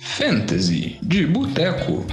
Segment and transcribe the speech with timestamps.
[0.00, 2.06] Fantasy de Boteco.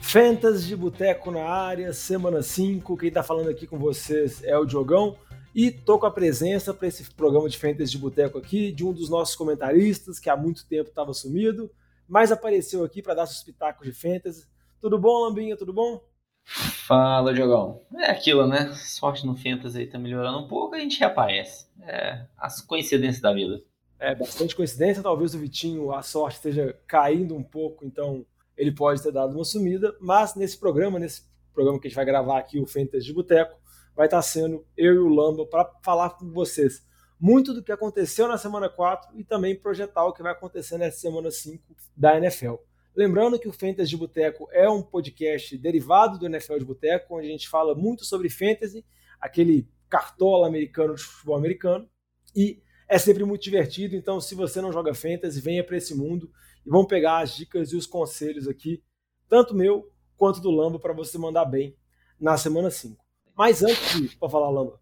[0.00, 2.96] Fantasy de Boteco na área, semana 5.
[2.98, 5.16] Quem tá falando aqui com vocês é o Diogão.
[5.54, 8.92] E tô com a presença para esse programa de Fantasy de Boteco aqui de um
[8.92, 11.70] dos nossos comentaristas que há muito tempo estava sumido,
[12.06, 14.46] mas apareceu aqui para dar seus pitacos de Fantasy.
[14.78, 15.56] Tudo bom, Lambinha?
[15.56, 16.02] Tudo bom?
[16.44, 17.80] Fala, Diogão.
[17.96, 18.72] É aquilo, né?
[18.74, 21.66] Sorte no Fantasy aí tá melhorando um pouco, a gente reaparece.
[21.80, 23.62] É as coincidências da vida.
[24.04, 25.02] É, bastante coincidência.
[25.02, 29.46] Talvez o Vitinho, a sorte esteja caindo um pouco, então ele pode ter dado uma
[29.46, 29.96] sumida.
[29.98, 31.22] Mas nesse programa, nesse
[31.54, 33.58] programa que a gente vai gravar aqui, o Fantasy de Boteco,
[33.96, 36.86] vai estar sendo eu e o Lamba para falar com vocês
[37.18, 40.98] muito do que aconteceu na semana 4 e também projetar o que vai acontecer nessa
[40.98, 41.64] semana 5
[41.96, 42.56] da NFL.
[42.94, 47.28] Lembrando que o Fantasy de Boteco é um podcast derivado do NFL de Boteco, onde
[47.28, 48.84] a gente fala muito sobre fantasy,
[49.18, 51.88] aquele cartola americano de futebol americano,
[52.36, 52.62] e
[52.94, 53.96] é sempre muito divertido.
[53.96, 56.30] Então, se você não joga fantasy, venha para esse mundo
[56.64, 58.84] e vamos pegar as dicas e os conselhos aqui,
[59.28, 61.76] tanto meu quanto do Lamba, para você mandar bem
[62.20, 62.96] na semana 5.
[63.36, 64.08] Mas antes de.
[64.16, 64.80] Falar, Lamba.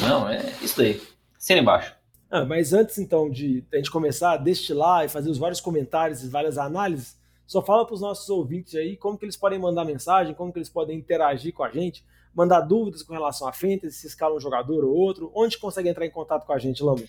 [0.00, 1.02] Não, é isso aí.
[1.36, 1.92] Cena embaixo.
[2.30, 6.22] Ah, mas antes então de a gente começar a destilar e fazer os vários comentários
[6.22, 9.84] e várias análises, só fala para os nossos ouvintes aí como que eles podem mandar
[9.84, 13.92] mensagem, como que eles podem interagir com a gente, mandar dúvidas com relação a fantasy,
[13.92, 17.04] se escala um jogador ou outro, onde consegue entrar em contato com a gente, Lamo?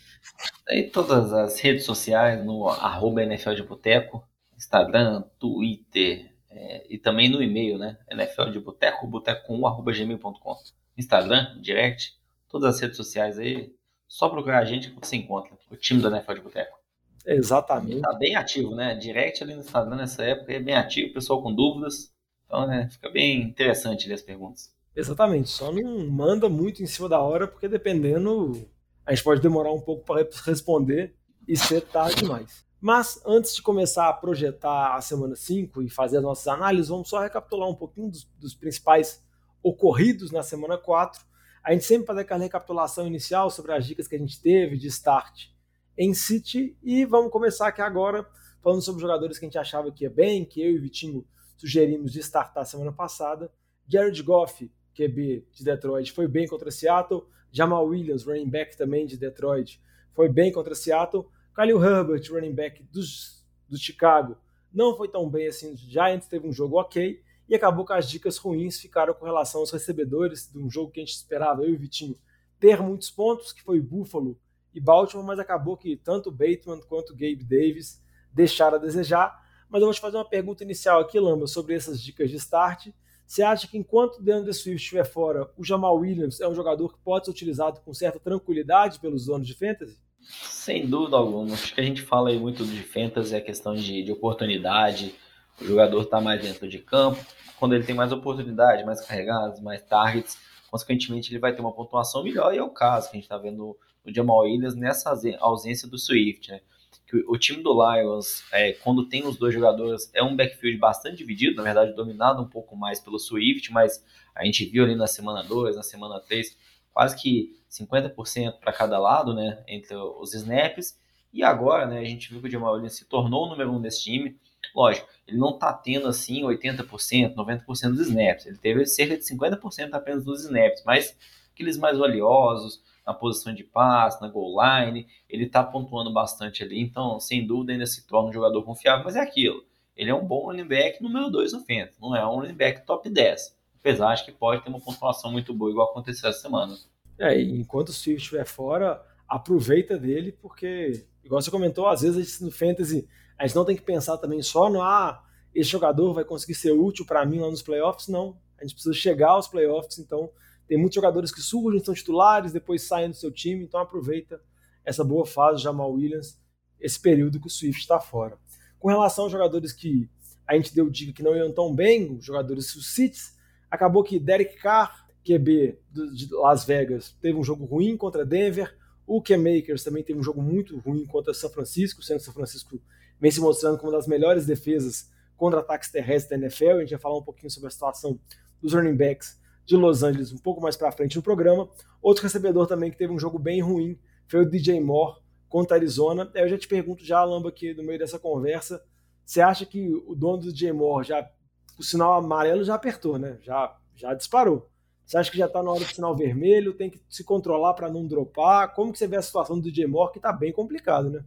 [0.70, 7.30] Em todas as redes sociais, no arroba NFL de Boteco, Instagram, Twitter é, e também
[7.30, 7.98] no e-mail, né?
[8.10, 10.56] NFL de Boteco, boteco1, arroba gmail.com.
[10.98, 12.20] Instagram, direct,
[12.50, 13.74] todas as redes sociais aí,
[14.08, 16.82] só procurar a gente que você encontra, o time da NFL de Boteco.
[17.26, 18.02] Exatamente.
[18.02, 18.96] Tá bem ativo, né?
[18.96, 22.12] Direct ali no Instagram nessa época é bem ativo, pessoal com dúvidas.
[22.46, 24.74] Então, né, fica bem interessante ler as perguntas.
[24.96, 28.68] Exatamente, só não manda muito em cima da hora, porque dependendo,
[29.06, 31.16] a gente pode demorar um pouco para responder
[31.48, 32.66] e ser tarde demais.
[32.80, 37.08] Mas antes de começar a projetar a semana 5 e fazer as nossas análises, vamos
[37.08, 39.24] só recapitular um pouquinho dos, dos principais
[39.62, 41.24] ocorridos na semana 4.
[41.64, 44.88] A gente sempre faz aquela recapitulação inicial sobre as dicas que a gente teve de
[44.88, 45.50] start
[45.96, 46.76] em City.
[46.82, 48.28] E vamos começar aqui agora
[48.62, 51.26] falando sobre jogadores que a gente achava que ia bem, que eu e o Vitinho
[51.56, 53.52] sugerimos de startar semana passada.
[53.88, 54.72] Jared Goff,
[55.08, 57.24] QB de Detroit, foi bem contra Seattle.
[57.52, 59.82] Jamal Williams, running back também de Detroit,
[60.14, 61.26] foi bem contra Seattle.
[61.54, 64.38] Khalil Herbert, running back dos, do Chicago,
[64.74, 65.76] não foi tão bem assim.
[65.76, 69.72] Giants teve um jogo ok e acabou que as dicas ruins ficaram com relação aos
[69.72, 72.16] recebedores de um jogo que a gente esperava, eu e o Vitinho,
[72.60, 74.40] ter muitos pontos, que foi Buffalo
[74.74, 78.02] e Baltimore, mas acabou que tanto Bateman quanto Gabe Davis
[78.32, 79.42] deixaram a desejar.
[79.70, 82.90] Mas eu vou te fazer uma pergunta inicial aqui, Lamba, sobre essas dicas de start.
[83.32, 86.92] Você acha que enquanto o DeAndre Swift estiver fora, o Jamal Williams é um jogador
[86.92, 89.98] que pode ser utilizado com certa tranquilidade pelos donos de fantasy?
[90.20, 91.54] Sem dúvida alguma.
[91.54, 95.16] Acho que a gente fala aí muito de fantasy, é questão de, de oportunidade.
[95.62, 97.26] O jogador está mais dentro de campo.
[97.58, 100.38] Quando ele tem mais oportunidade, mais carregados, mais targets,
[100.70, 102.54] consequentemente ele vai ter uma pontuação melhor.
[102.54, 105.98] E é o caso que a gente está vendo o Jamal Williams nessa ausência do
[105.98, 106.60] Swift, né?
[107.08, 111.18] Que o time do Lions, é, quando tem os dois jogadores, é um backfield bastante
[111.18, 114.04] dividido, na verdade dominado um pouco mais pelo Swift, mas
[114.36, 116.58] a gente viu ali na semana 2, na semana 3,
[116.94, 121.00] quase que 50% para cada lado, né, entre os snaps,
[121.34, 123.82] e agora, né, a gente viu que o Jamal Williams se tornou o número um
[123.82, 124.38] desse time,
[124.76, 129.94] lógico, ele não está tendo assim 80%, 90% dos snaps, ele teve cerca de 50%
[129.94, 131.16] apenas dos snaps, mas
[131.54, 136.80] aqueles mais valiosos, na posição de passe, na goal line, ele está pontuando bastante ali,
[136.80, 139.64] então, sem dúvida, ainda se torna um jogador confiável, mas é aquilo.
[139.96, 142.86] Ele é um bom running back número 2 no Fantasy, não é um running back
[142.86, 143.58] top 10.
[143.80, 146.76] Apesar acho que pode ter uma pontuação muito boa, igual aconteceu essa semana.
[147.20, 152.52] É, enquanto o Swift estiver fora, aproveita dele, porque, igual você comentou, às vezes no
[152.52, 153.08] Fantasy
[153.38, 155.24] a gente não tem que pensar também só no ah,
[155.54, 158.38] esse jogador vai conseguir ser útil para mim lá nos playoffs, não.
[158.58, 160.30] A gente precisa chegar aos playoffs, então
[160.72, 164.42] tem muitos jogadores que surgem, são titulares, depois saem do seu time, então aproveita
[164.86, 166.40] essa boa fase Jamal Williams,
[166.80, 168.38] esse período que o Swift está fora.
[168.80, 170.10] Com relação aos jogadores que
[170.48, 173.38] a gente deu dica que não iam tão bem, os jogadores do Cits,
[173.70, 178.74] acabou que Derek Carr, QB de Las Vegas, teve um jogo ruim contra Denver,
[179.06, 182.34] o Cam Makers também teve um jogo muito ruim contra São Francisco, sendo que São
[182.34, 182.82] Francisco
[183.20, 186.78] vem se mostrando como uma das melhores defesas contra ataques terrestres da NFL.
[186.78, 188.18] A gente vai falar um pouquinho sobre a situação
[188.62, 191.70] dos running backs de Los Angeles um pouco mais para frente no programa.
[192.02, 193.98] Outro recebedor também que teve um jogo bem ruim
[194.28, 196.30] foi o DJ Moore contra Arizona.
[196.34, 198.84] Eu já te pergunto já, Lamba, aqui no meio dessa conversa,
[199.26, 201.30] você acha que o dono do DJ Moore já
[201.78, 203.38] o sinal amarelo já apertou, né?
[203.42, 204.70] Já já disparou.
[205.06, 206.74] Você acha que já está na hora do sinal vermelho?
[206.74, 208.74] Tem que se controlar para não dropar?
[208.74, 211.24] Como que você vê a situação do DJ Moore que está bem complicado, né?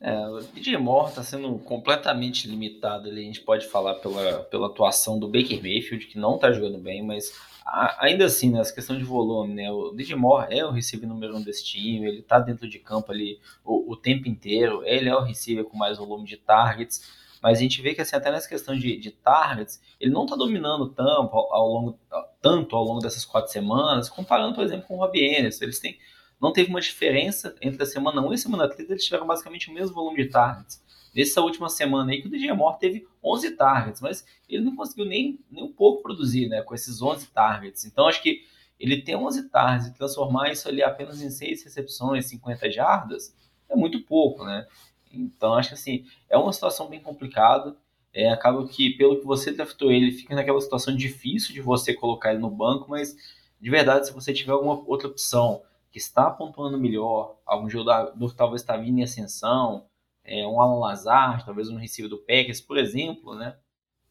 [0.00, 3.08] É, o DJ Moore está sendo completamente limitado.
[3.08, 6.78] Ali, a gente pode falar pela, pela atuação do Baker Mayfield, que não está jogando
[6.78, 7.32] bem, mas
[7.64, 11.08] a, ainda assim, né, essa questão de volume, né, o DJ Moore é o receiver
[11.08, 15.08] número um desse time, ele está dentro de campo ali o, o, tempo inteiro, ele
[15.08, 17.02] é o receiver com mais volume de targets,
[17.42, 20.36] mas a gente vê que assim, até nessa questão de, de targets, ele não está
[20.36, 21.98] dominando tanto ao, ao, longo,
[22.40, 25.64] tanto ao longo dessas quatro semanas, comparando, por exemplo, com o Robbie Anderson.
[25.64, 25.98] Eles têm
[26.40, 29.70] não teve uma diferença entre a semana 1 e a semana 3, eles tiveram basicamente
[29.70, 30.84] o mesmo volume de targets.
[31.14, 35.06] Nessa última semana aí que o DJ Moore teve 11 targets, mas ele não conseguiu
[35.06, 37.86] nem, nem um pouco produzir né, com esses 11 targets.
[37.86, 38.42] Então acho que
[38.78, 43.34] ele ter 11 targets e transformar isso ali apenas em 6 recepções, 50 jardas,
[43.68, 44.66] é muito pouco, né?
[45.10, 47.74] Então acho que assim, é uma situação bem complicada.
[48.12, 52.30] É, acaba que, pelo que você draftou ele, fica naquela situação difícil de você colocar
[52.30, 53.16] ele no banco, mas
[53.60, 55.62] de verdade, se você tiver alguma outra opção
[55.96, 59.86] que está pontuando melhor, algum jogador que talvez está vindo em ascensão,
[60.22, 63.56] é, um Alan Lazar, talvez um receiver do Packers, por exemplo, né?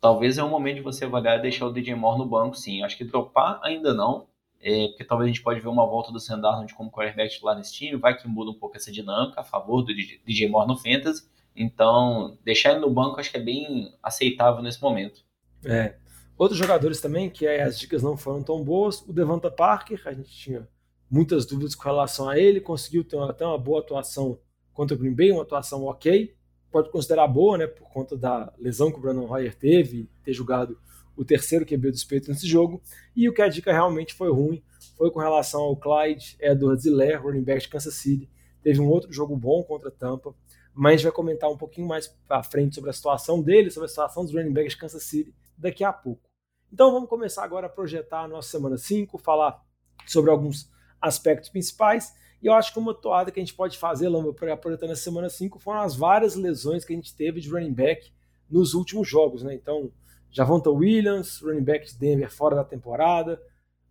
[0.02, 2.82] Talvez é o momento de você avaliar e deixar o DJ Moore no banco, sim.
[2.82, 4.26] Acho que dropar ainda não,
[4.60, 7.72] é, porque talvez a gente pode ver uma volta do Sandarnold como quarterback lá nesse
[7.76, 11.30] time, vai que muda um pouco essa dinâmica a favor do DJ Moore no Fantasy.
[11.56, 15.24] Então, deixar ele no banco acho que é bem aceitável nesse momento.
[15.64, 15.94] É.
[16.36, 20.31] Outros jogadores também, que as dicas não foram tão boas, o Devonta Parker, a gente
[20.31, 20.68] tinha
[21.10, 24.40] muitas dúvidas com relação a ele, conseguiu ter até uma boa atuação
[24.74, 26.36] contra o Green Bay, uma atuação ok,
[26.72, 30.78] pode considerar boa, né, por conta da lesão que o Brandon Hoyer teve, ter jogado
[31.16, 32.81] o terceiro QB dos Peitos nesse jogo,
[33.16, 34.62] e o que a dica realmente foi ruim
[34.98, 38.30] foi com relação ao Clyde Edwards-Helaire, running back de Kansas City,
[38.62, 40.36] teve um outro jogo bom contra a Tampa,
[40.74, 43.86] mas a gente vai comentar um pouquinho mais para frente sobre a situação dele, sobre
[43.86, 46.30] a situação dos running backs de Kansas City daqui a pouco.
[46.72, 49.63] Então vamos começar agora a projetar a nossa semana 5, falar
[50.06, 50.69] sobre alguns
[51.06, 52.13] aspectos principais.
[52.42, 55.30] E eu acho que uma toada que a gente pode fazer, Lamba, aproveitando a semana
[55.30, 58.12] 5, foram as várias lesões que a gente teve de running back
[58.50, 59.44] nos últimos jogos.
[59.44, 59.54] Né?
[59.54, 59.92] Então,
[60.31, 63.42] Javonta Williams, running back de Denver fora da temporada,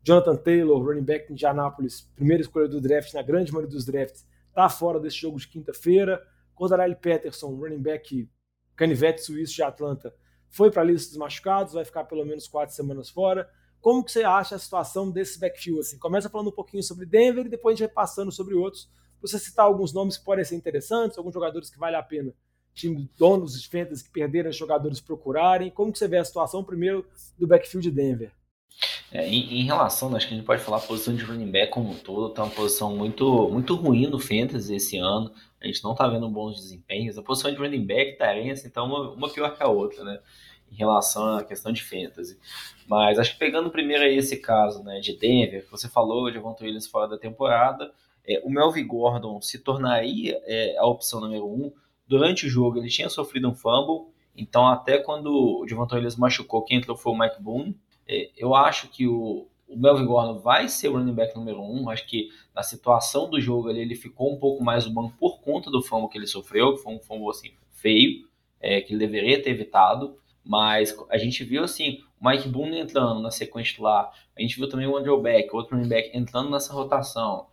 [0.03, 4.27] Jonathan Taylor, running back de Indianapolis, primeira escolha do draft, na grande maioria dos drafts,
[4.49, 6.23] está fora desse jogo de quinta-feira.
[6.55, 8.29] Cordarelli Peterson, running back
[8.77, 10.15] canivete suíço de Atlanta,
[10.51, 13.49] foi para a lista dos machucados, vai ficar pelo menos quatro semanas fora.
[13.85, 15.81] Como que você acha a situação desse backfield?
[15.81, 15.99] Assim?
[15.99, 18.89] Começa falando um pouquinho sobre Denver e depois a gente vai passando sobre outros.
[19.21, 22.33] Você citar alguns nomes que podem ser interessantes, alguns jogadores que vale a pena
[22.73, 25.71] time donos de fantasy que perderam jogadores procurarem.
[25.71, 27.05] Como que você vê a situação primeiro
[27.39, 28.33] do backfield de Denver?
[29.13, 31.71] É, em, em, relação, acho que a gente pode falar a posição de running back
[31.71, 35.31] como um todo, tá uma posição muito, muito ruim no Fantasy esse ano.
[35.61, 37.19] A gente não tá vendo bons desempenhos.
[37.19, 40.21] A posição de running back tá assim, tá uma, uma pior que a outra, né?
[40.73, 42.39] Em relação à questão de fantasy.
[42.87, 46.65] Mas acho que pegando primeiro esse caso né, de Denver, que você falou de Avonto
[46.65, 47.93] Williams fora da temporada,
[48.27, 51.73] é, o Melvin Gordon se tornaria é, a opção número um.
[52.07, 56.63] Durante o jogo ele tinha sofrido um fumble, então até quando o Javonto Williams machucou,
[56.63, 57.77] quem entrou foi o Mike Boone.
[58.07, 61.89] É, eu acho que o, o Melvin Gordon vai ser o running back número um.
[61.89, 65.41] Acho que na situação do jogo ali, ele ficou um pouco mais no banco por
[65.41, 68.27] conta do fumble que ele sofreu, que foi um fumble assim, feio,
[68.61, 70.17] é, que ele deveria ter evitado.
[70.45, 74.69] Mas a gente viu assim, o Mike Boone entrando na sequência lá, a gente viu
[74.69, 77.47] também o Andrew Beck, outro running back, entrando nessa rotação.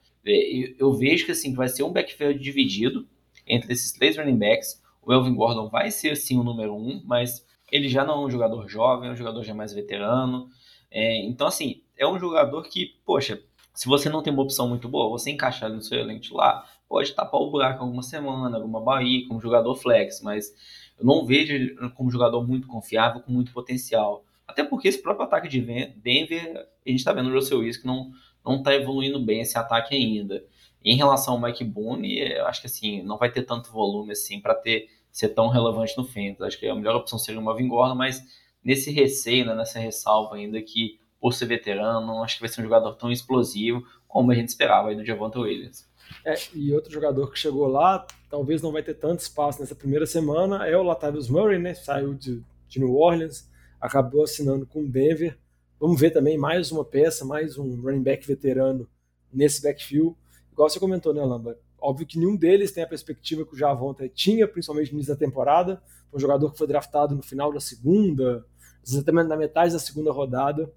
[0.77, 3.07] Eu vejo que assim, vai ser um backfield dividido
[3.47, 4.81] entre esses três running backs.
[5.01, 8.29] O Elvin Gordon vai ser sim o número um, mas ele já não é um
[8.29, 10.49] jogador jovem, é um jogador já mais veterano.
[10.91, 13.41] É, então, assim, é um jogador que, poxa,
[13.73, 16.65] se você não tem uma opção muito boa, você encaixar ele no seu elenco lá,
[16.87, 20.53] pode tapar o buraco alguma semana, alguma Bahia, como jogador flex, mas
[21.01, 24.23] eu não vejo ele como jogador muito confiável, com muito potencial.
[24.47, 27.87] Até porque esse próprio ataque de Denver, a gente está vendo o Russell Wilson que
[27.87, 28.11] não
[28.43, 30.43] não está evoluindo bem esse ataque ainda.
[30.83, 34.39] Em relação ao Mike Boone, eu acho que assim, não vai ter tanto volume assim
[34.39, 36.43] para ter ser tão relevante no Fantasy.
[36.43, 38.23] Acho que a melhor opção seria o Marvin Gordon, mas
[38.63, 42.61] nesse receio, né, nessa ressalva ainda que por ser veterano, não acho que vai ser
[42.61, 45.87] um jogador tão explosivo como a gente esperava aí do Javonta Williams.
[46.25, 50.05] É, e outro jogador que chegou lá, talvez não vai ter tanto espaço nessa primeira
[50.05, 51.73] semana, é o Latavius Murray, né?
[51.73, 53.49] Saiu de, de New Orleans,
[53.79, 55.37] acabou assinando com Denver.
[55.79, 58.87] Vamos ver também mais uma peça, mais um running back veterano
[59.33, 60.15] nesse backfield.
[60.51, 61.57] Igual você comentou, né, Lamba?
[61.79, 65.19] Óbvio que nenhum deles tem a perspectiva que o Javonta tinha, principalmente no início da
[65.19, 65.81] temporada.
[66.13, 68.45] Um jogador que foi draftado no final da segunda,
[68.85, 70.71] exatamente na metade da segunda rodada.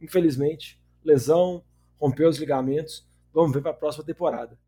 [0.00, 1.62] Infelizmente, lesão,
[2.00, 3.06] rompeu os ligamentos.
[3.32, 4.58] Vamos ver para a próxima temporada.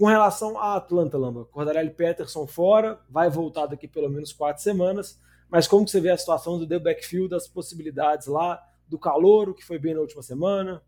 [0.00, 5.20] Com relação a Atlanta, Lamba, Cordarelli Peterson fora, vai voltar daqui pelo menos quatro semanas.
[5.50, 9.54] Mas como que você vê a situação do The Backfield, das possibilidades lá do calor,
[9.54, 10.80] que foi bem na última semana?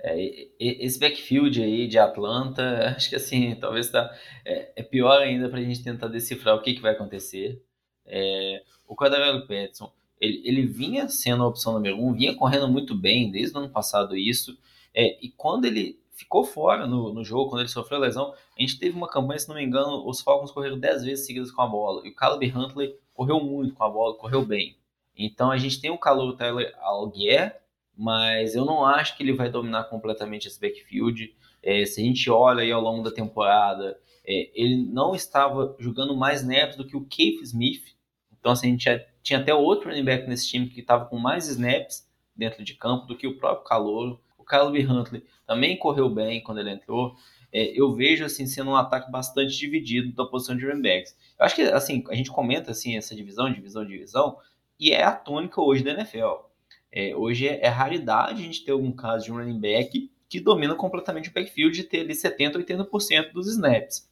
[0.00, 4.08] É, esse backfield aí de Atlanta, acho que assim, talvez tá,
[4.44, 7.60] é, é pior ainda para a gente tentar decifrar o que, que vai acontecer.
[8.06, 12.94] É, o Cordero Peterson, ele, ele vinha sendo a opção número um, vinha correndo muito
[12.94, 14.56] bem desde o ano passado isso,
[14.94, 18.78] é, e quando ele ficou fora no, no jogo, quando ele sofreu lesão, a gente
[18.78, 21.66] teve uma campanha, se não me engano, os Falcons correram 10 vezes seguidas com a
[21.66, 24.76] bola, e o Caleb Huntley correu muito com a bola, correu bem.
[25.16, 27.60] Então a gente tem o calor Tyler Algier,
[27.96, 31.34] mas eu não acho que ele vai dominar completamente esse backfield.
[31.62, 36.16] É, se a gente olha aí ao longo da temporada, é, ele não estava jogando
[36.16, 37.94] mais snaps do que o Keith Smith.
[38.32, 41.16] Então, assim, a gente já, tinha até outro running back nesse time que estava com
[41.16, 42.06] mais snaps
[42.36, 44.20] dentro de campo do que o próprio Calouro.
[44.36, 47.16] O Caleb Huntley também correu bem quando ele entrou.
[47.54, 51.16] É, eu vejo assim sendo um ataque bastante dividido da posição de running backs.
[51.38, 54.36] Eu acho que assim a gente comenta assim essa divisão, divisão, divisão,
[54.78, 56.48] e é a tônica hoje da NFL.
[56.90, 60.40] É, hoje é, é, raridade a gente ter algum caso de um running back que
[60.40, 64.10] domina completamente o backfield e ter ali 70%, 80% dos snaps.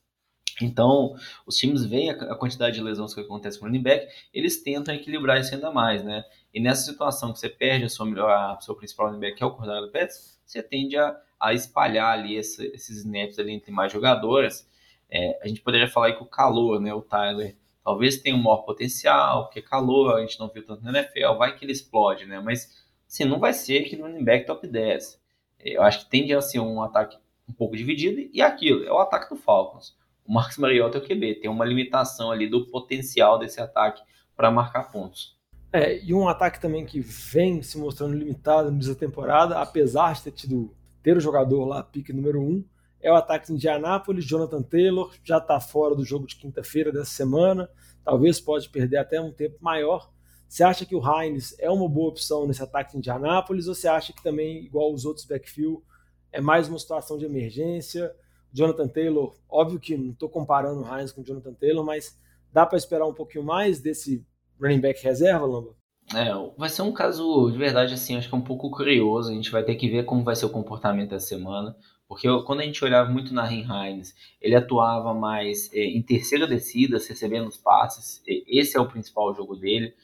[0.60, 4.62] Então, os times veem a, quantidade de lesões que acontece com o running back, eles
[4.62, 6.24] tentam equilibrar isso ainda mais, né?
[6.54, 9.42] E nessa situação que você perde a sua melhor, a seu principal running back, que
[9.42, 13.72] é o Cordero Pets, você tende a, a espalhar ali esse, esses snaps ali entre
[13.72, 14.68] mais jogadores.
[15.10, 18.58] É, a gente poderia falar que o calor, né, o Tyler, talvez tenha um maior
[18.58, 22.40] potencial, porque calor, a gente não viu tanto na NFL, vai que ele explode, né?
[22.40, 25.20] Mas, assim, não vai ser aquele running back top 10.
[25.60, 27.18] Eu acho que tende a ser um ataque
[27.48, 29.96] um pouco dividido, e aquilo, é o ataque do Falcons.
[30.24, 34.02] O Marcos Mariota é o QB, tem uma limitação ali do potencial desse ataque
[34.36, 35.36] para marcar pontos.
[35.72, 40.32] É, e um ataque também que vem se mostrando limitado nessa temporada, apesar de ter
[40.32, 42.64] tido ter o jogador lá, pique número 1, um,
[43.00, 44.24] é o ataque de Indianápolis.
[44.24, 47.68] Jonathan Taylor já está fora do jogo de quinta-feira dessa semana.
[48.04, 50.12] Talvez pode perder até um tempo maior.
[50.46, 53.88] Você acha que o Hines é uma boa opção nesse ataque de Indianápolis ou você
[53.88, 55.82] acha que também, igual os outros backfield,
[56.30, 58.14] é mais uma situação de emergência?
[58.52, 62.16] Jonathan Taylor, óbvio que não estou comparando o Hines com o Jonathan Taylor, mas
[62.52, 64.24] dá para esperar um pouquinho mais desse
[64.62, 65.74] running back reserva, Lamba?
[66.14, 69.30] É, vai ser um caso de verdade assim, acho que é um pouco curioso.
[69.30, 71.76] A gente vai ter que ver como vai ser o comportamento essa semana.
[72.06, 76.46] Porque eu, quando a gente olhava muito na Heinz, ele atuava mais é, em terceira
[76.46, 78.22] descida, recebendo os passes.
[78.26, 79.94] Esse é o principal jogo dele.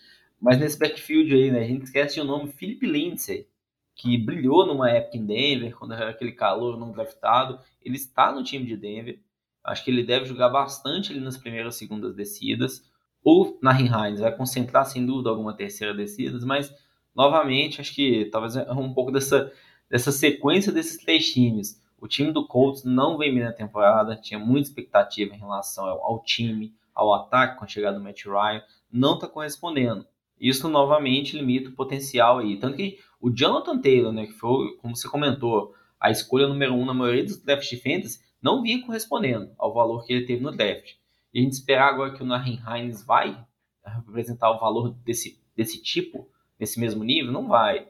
[0.40, 3.46] Mas nesse backfield aí, né, a gente esquece o nome Philip Lindsay,
[3.94, 7.60] que brilhou numa época em Denver, quando era aquele calor não draftado.
[7.84, 9.20] Ele está no time de Denver.
[9.62, 12.88] Acho que ele deve jogar bastante ali nas primeiras segundas descidas.
[13.22, 16.72] Ou na Heinz vai concentrar sem dúvida alguma terceira descidas, mas
[17.14, 19.52] novamente acho que talvez é um pouco dessa,
[19.90, 24.38] dessa sequência desses três times o time do Colts não vem bem na temporada, tinha
[24.38, 28.62] muita expectativa em relação ao, ao time, ao ataque com a chegada do Matt Ryan,
[28.90, 30.06] não está correspondendo.
[30.40, 32.56] Isso novamente limita o potencial aí.
[32.58, 36.87] Tanto que o Jonathan Taylor, né, que foi, como você comentou, a escolha número um
[36.87, 40.52] na maioria dos drafts de fantasy, não vinha correspondendo ao valor que ele teve no
[40.52, 40.94] draft.
[41.32, 43.44] E a gente esperar agora que o Nahin Hines vai
[43.85, 47.88] representar o valor desse, desse tipo, nesse mesmo nível, não vai.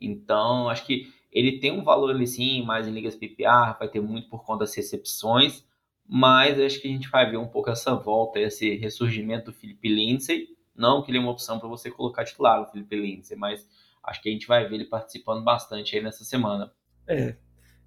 [0.00, 4.00] Então, acho que ele tem um valor ali sim, mais em ligas PPR, vai ter
[4.00, 5.66] muito por conta das recepções,
[6.06, 9.88] mas acho que a gente vai ver um pouco essa volta, esse ressurgimento do Felipe
[9.88, 10.48] Lindsay.
[10.74, 13.68] Não que ele é uma opção para você colocar titular o Felipe Lindsay, mas
[14.02, 16.72] acho que a gente vai ver ele participando bastante aí nessa semana.
[17.06, 17.36] É.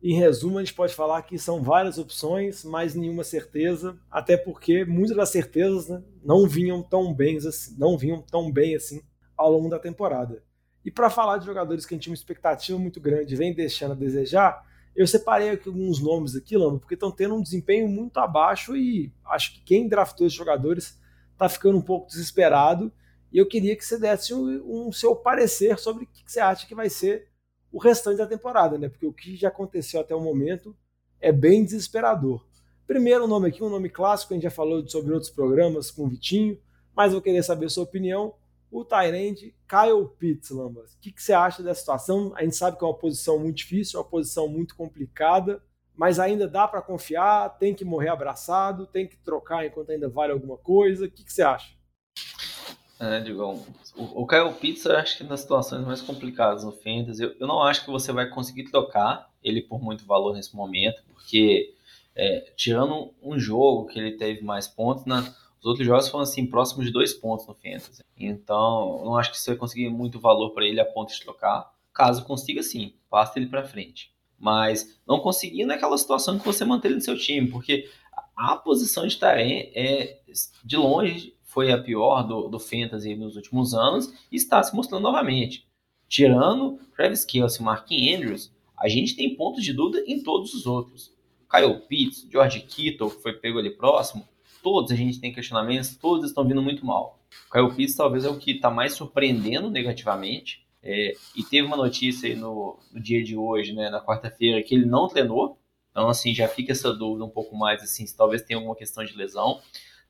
[0.03, 4.83] Em resumo, a gente pode falar que são várias opções, mas nenhuma certeza, até porque
[4.83, 9.01] muitas das certezas né, não vinham tão bem assim, não vinham tão bem assim
[9.37, 10.43] ao longo da temporada.
[10.83, 13.91] E para falar de jogadores que a gente tinha uma expectativa muito grande vem deixando
[13.91, 14.65] a desejar,
[14.95, 19.13] eu separei aqui alguns nomes aqui, Lama, porque estão tendo um desempenho muito abaixo e
[19.25, 20.99] acho que quem draftou esses jogadores
[21.31, 22.91] está ficando um pouco desesperado.
[23.31, 26.39] E eu queria que você desse um, um seu parecer sobre o que, que você
[26.39, 27.30] acha que vai ser
[27.71, 28.89] o restante da temporada, né?
[28.89, 30.75] Porque o que já aconteceu até o momento
[31.19, 32.45] é bem desesperador.
[32.85, 36.09] Primeiro nome aqui, um nome clássico, a gente já falou sobre outros programas com o
[36.09, 36.59] Vitinho,
[36.95, 38.33] mas eu queria saber sua opinião
[38.71, 40.93] o Tyrande Kyle Pitts, Lambas.
[40.93, 42.31] O que, que, você acha dessa situação?
[42.35, 45.61] A gente sabe que é uma posição muito difícil, é uma posição muito complicada,
[45.93, 50.31] mas ainda dá para confiar, tem que morrer abraçado, tem que trocar enquanto ainda vale
[50.31, 51.05] alguma coisa.
[51.05, 51.73] O que, que você acha?
[53.01, 53.65] É, Digão,
[53.95, 57.63] o, Kyle Pitts eu acho que nas situações mais complicadas no Fantasy, eu, eu não
[57.63, 61.73] acho que você vai conseguir trocar ele por muito valor nesse momento, porque
[62.15, 65.21] é, tirando um jogo que ele teve mais pontos, na,
[65.59, 68.03] os outros jogos foram assim, próximos de dois pontos no Fantasy.
[68.15, 71.73] Então, não acho que você vai conseguir muito valor para ele a ponto de trocar.
[71.91, 74.13] Caso consiga, sim, passa ele para frente.
[74.37, 77.89] Mas não conseguir naquela situação que você mantém no seu time, porque
[78.35, 80.19] a posição de Tarém é,
[80.63, 85.03] de longe, foi a pior do, do Fantasy nos últimos anos e está se mostrando
[85.03, 85.67] novamente.
[86.07, 90.65] tirando Travis Kelce e Mark Andrews, a gente tem pontos de dúvida em todos os
[90.65, 91.13] outros.
[91.49, 94.27] Kyle Pitts, George Kittle, que foi pego ali próximo,
[94.63, 97.19] todos a gente tem questionamentos, todos estão vindo muito mal.
[97.51, 100.65] Kyle Pitts talvez é o que está mais surpreendendo negativamente.
[100.83, 104.73] É, e teve uma notícia aí no, no dia de hoje, né, na quarta-feira, que
[104.73, 105.57] ele não treinou.
[105.91, 109.03] Então, assim, já fica essa dúvida um pouco mais, assim, se talvez tenha alguma questão
[109.03, 109.61] de lesão.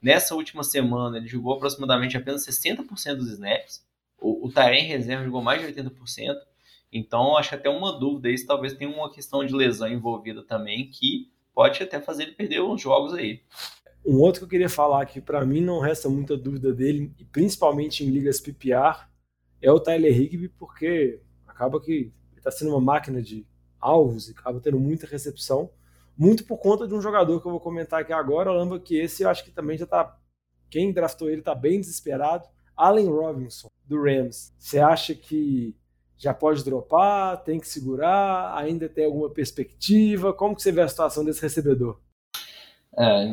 [0.02, 3.86] Nessa última semana, ele jogou aproximadamente apenas 60% dos snaps.
[4.20, 6.36] O, o Taren reserva jogou mais de 80%.
[6.92, 11.32] Então, acho até uma dúvida aí, talvez tenha uma questão de lesão envolvida também, que
[11.54, 13.42] pode até fazer ele perder uns jogos aí.
[14.06, 18.04] Um outro que eu queria falar que para mim não resta muita dúvida dele, principalmente
[18.04, 19.08] em ligas PPR,
[19.62, 23.46] é o Tyler Higby, porque acaba que ele está sendo uma máquina de
[23.80, 25.70] alvos e acaba tendo muita recepção,
[26.22, 29.24] muito por conta de um jogador que eu vou comentar aqui agora, lembra que esse
[29.24, 30.20] eu acho que também já está
[30.70, 32.48] quem draftou ele está bem desesperado,
[32.78, 34.54] Allen Robinson do Rams.
[34.60, 35.76] Você acha que
[36.20, 40.32] já pode dropar, tem que segurar, ainda tem alguma perspectiva?
[40.32, 42.00] Como que você vê a situação desse recebedor?
[42.96, 43.24] É,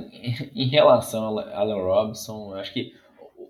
[0.55, 2.95] em relação a Allen Robinson, acho que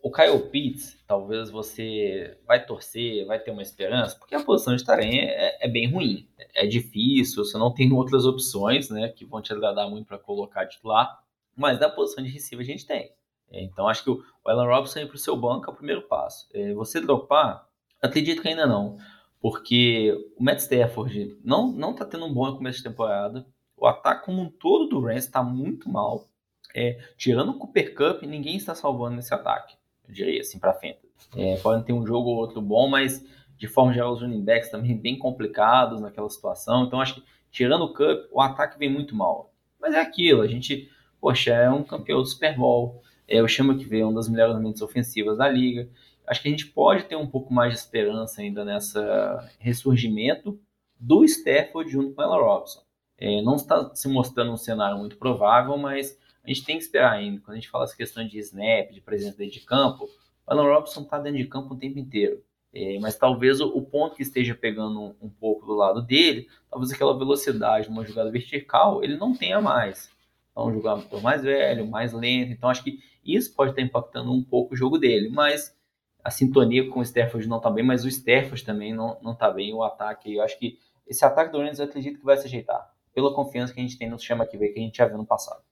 [0.02, 4.84] o Kyle Pitts, talvez você vai torcer, vai ter uma esperança, porque a posição de
[4.84, 6.28] Tarém é, é, bem ruim.
[6.54, 10.66] É difícil, você não tem outras opções, né, que vão te agradar muito para colocar
[10.66, 11.22] titular,
[11.56, 13.12] mas da posição de receiver a gente tem.
[13.50, 16.46] Então acho que o Allen Robinson ir para o seu banco é o primeiro passo.
[16.52, 17.66] É, você dropar,
[18.00, 18.98] acredito que ainda não,
[19.40, 23.46] porque o Matt Stafford não não está tendo um bom começo de temporada.
[23.76, 26.28] O ataque como um todo do Rams está muito mal.
[26.74, 29.77] É, tirando o Cooper Cup, ninguém está salvando nesse ataque.
[30.08, 30.98] Eu diria assim para frente.
[31.36, 33.24] É, podem ter um jogo ou outro bom, mas
[33.56, 36.84] de forma geral os running backs também bem complicados naquela situação.
[36.84, 39.52] Então acho que tirando o Cup, o ataque vem muito mal.
[39.80, 43.02] Mas é aquilo, a gente, poxa, é um campeão do Super Bowl.
[43.26, 45.88] É, o Chama que vem uma das melhores mentes ofensivas da liga.
[46.26, 50.58] Acho que a gente pode ter um pouco mais de esperança ainda nessa ressurgimento
[50.98, 52.80] do Stafford junto com ela Robson.
[53.18, 57.12] É, não está se mostrando um cenário muito provável, mas a gente tem que esperar
[57.12, 57.40] ainda.
[57.40, 60.10] Quando a gente fala essa questão de snap, de presença dentro de campo, o
[60.50, 62.42] Alan Robson está dentro de campo o tempo inteiro.
[62.72, 66.48] É, mas talvez o, o, ponto que esteja pegando um, um, pouco do lado dele,
[66.70, 70.10] talvez aquela velocidade numa jogada vertical, ele não tenha mais.
[70.50, 72.52] Então, um jogador mais velho, mais lento.
[72.52, 75.28] Então, acho que isso pode estar impactando um pouco o jogo dele.
[75.28, 75.76] Mas
[76.24, 79.50] a sintonia com o Stafford não está bem, mas o Stafford também não, não tá
[79.50, 79.74] bem.
[79.74, 82.90] O ataque, eu acho que esse ataque do Rams eu acredito que vai se ajeitar
[83.14, 85.18] pela confiança que a gente tem no sistema que veio, que a gente já viu
[85.18, 85.62] no passado.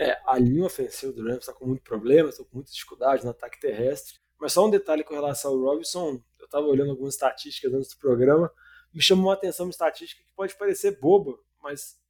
[0.00, 3.30] É, a linha ofensiva do Rams está com muito problema, está com muita dificuldade no
[3.30, 4.18] ataque terrestre.
[4.38, 7.98] Mas só um detalhe com relação ao Robinson, eu estava olhando algumas estatísticas antes do
[7.98, 8.50] programa,
[8.94, 12.00] me chamou a atenção uma estatística que pode parecer boba, mas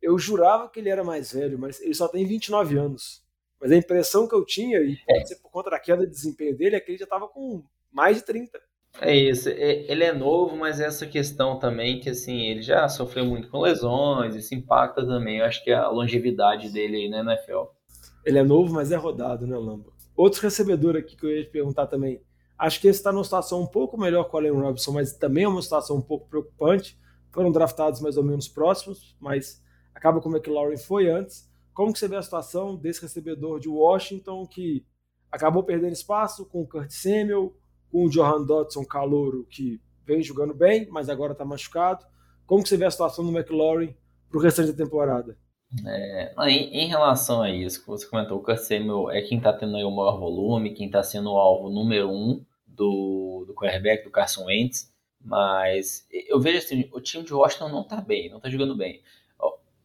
[0.00, 3.24] eu jurava que ele era mais velho, mas ele só tem 29 anos.
[3.60, 5.26] Mas a impressão que eu tinha, e pode é.
[5.26, 8.18] ser por conta da queda de desempenho dele, é que ele já estava com mais
[8.18, 8.60] de 30.
[9.00, 13.24] É isso, é, ele é novo, mas essa questão também que assim, ele já sofreu
[13.24, 17.64] muito com lesões, isso impacta também, eu acho que a longevidade dele aí na NFL.
[18.24, 19.90] Ele é novo, mas é rodado, né, Lamba?
[20.14, 22.22] Outro recebedor aqui que eu ia te perguntar também,
[22.58, 25.44] acho que esse está numa situação um pouco melhor com o Allen Robinson, mas também
[25.44, 26.98] é uma situação um pouco preocupante.
[27.32, 29.62] Foram draftados mais ou menos próximos, mas
[29.94, 31.50] acaba como é que Lauren foi antes.
[31.72, 34.84] Como que você vê a situação desse recebedor de Washington que
[35.30, 37.56] acabou perdendo espaço com o Kurt Samuel,
[37.92, 42.04] com o Johan Dodson calouro que vem jogando bem, mas agora está machucado.
[42.46, 43.94] Como que você vê a situação do McLaurin
[44.30, 45.36] para o restante da temporada?
[45.86, 49.76] É, em, em, relação a isso que você comentou, o Casemiro é quem está tendo
[49.76, 54.44] o maior volume, quem está sendo o alvo número um do, do quarterback, do Carson
[54.46, 54.92] Wentz,
[55.24, 59.02] mas eu vejo assim, o time de Washington não está bem, não está jogando bem.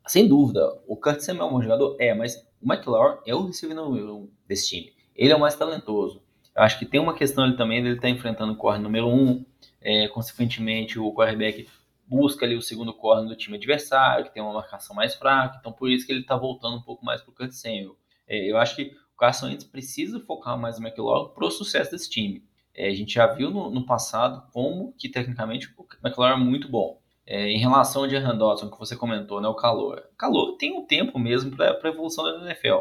[0.07, 4.29] Sem dúvida, o Samuel é um bom jogador, é, mas o McLaurin é o um
[4.47, 4.93] desse time.
[5.15, 6.21] Ele é o mais talentoso.
[6.57, 9.07] Eu acho que tem uma questão ali também dele estar tá enfrentando o corner número
[9.07, 9.45] um,
[9.79, 11.69] é, consequentemente o quarterback
[12.07, 15.71] busca ali o segundo corner do time adversário, que tem uma marcação mais fraca, então
[15.71, 17.95] por isso que ele está voltando um pouco mais para o Samuel.
[18.27, 21.91] É, eu acho que o Carson Wentz precisa focar mais no McLaurin para o sucesso
[21.91, 22.43] desse time.
[22.73, 26.67] É, a gente já viu no, no, passado como que tecnicamente o McLaurin é muito
[26.69, 26.99] bom.
[27.23, 30.01] É, em relação ao Jahan Dodson, que você comentou, né, o calor.
[30.17, 32.79] Calor tem um tempo mesmo para a evolução da NFL.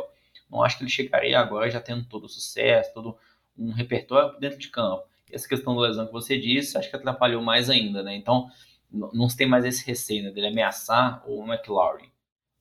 [0.50, 3.18] Não acho que ele chegaria agora já tendo todo o sucesso, todo
[3.58, 5.04] um repertório dentro de campo.
[5.30, 8.14] Essa questão da lesão que você disse, acho que atrapalhou mais ainda, né?
[8.14, 8.48] Então,
[8.90, 12.08] não se tem mais esse receio né, dele ameaçar o McLaurin.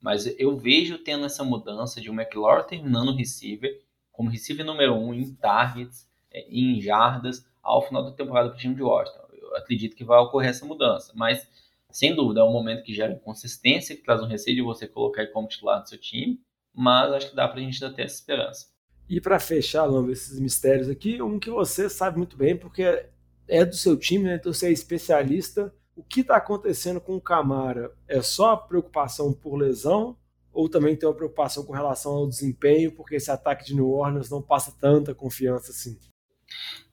[0.01, 4.95] Mas eu vejo tendo essa mudança de o McLaurin terminando o receiver como receiver número
[4.95, 9.27] um em targets, é, em jardas, ao final da temporada para o time de Washington.
[9.33, 11.47] Eu acredito que vai ocorrer essa mudança, mas
[11.91, 15.23] sem dúvida é um momento que gera inconsistência, que traz um receio de você colocar
[15.23, 16.39] ele como titular do seu time,
[16.73, 18.67] mas acho que dá para a gente ainda ter essa esperança.
[19.07, 23.05] E para fechar, Lamba, esses mistérios aqui, um que você sabe muito bem, porque
[23.47, 24.35] é do seu time, né?
[24.35, 25.73] então você é especialista.
[25.95, 27.91] O que está acontecendo com o Camara?
[28.07, 30.17] É só preocupação por lesão
[30.55, 34.29] ou também tem uma preocupação com relação ao desempenho, porque esse ataque de New Orleans
[34.29, 35.99] não passa tanta confiança assim?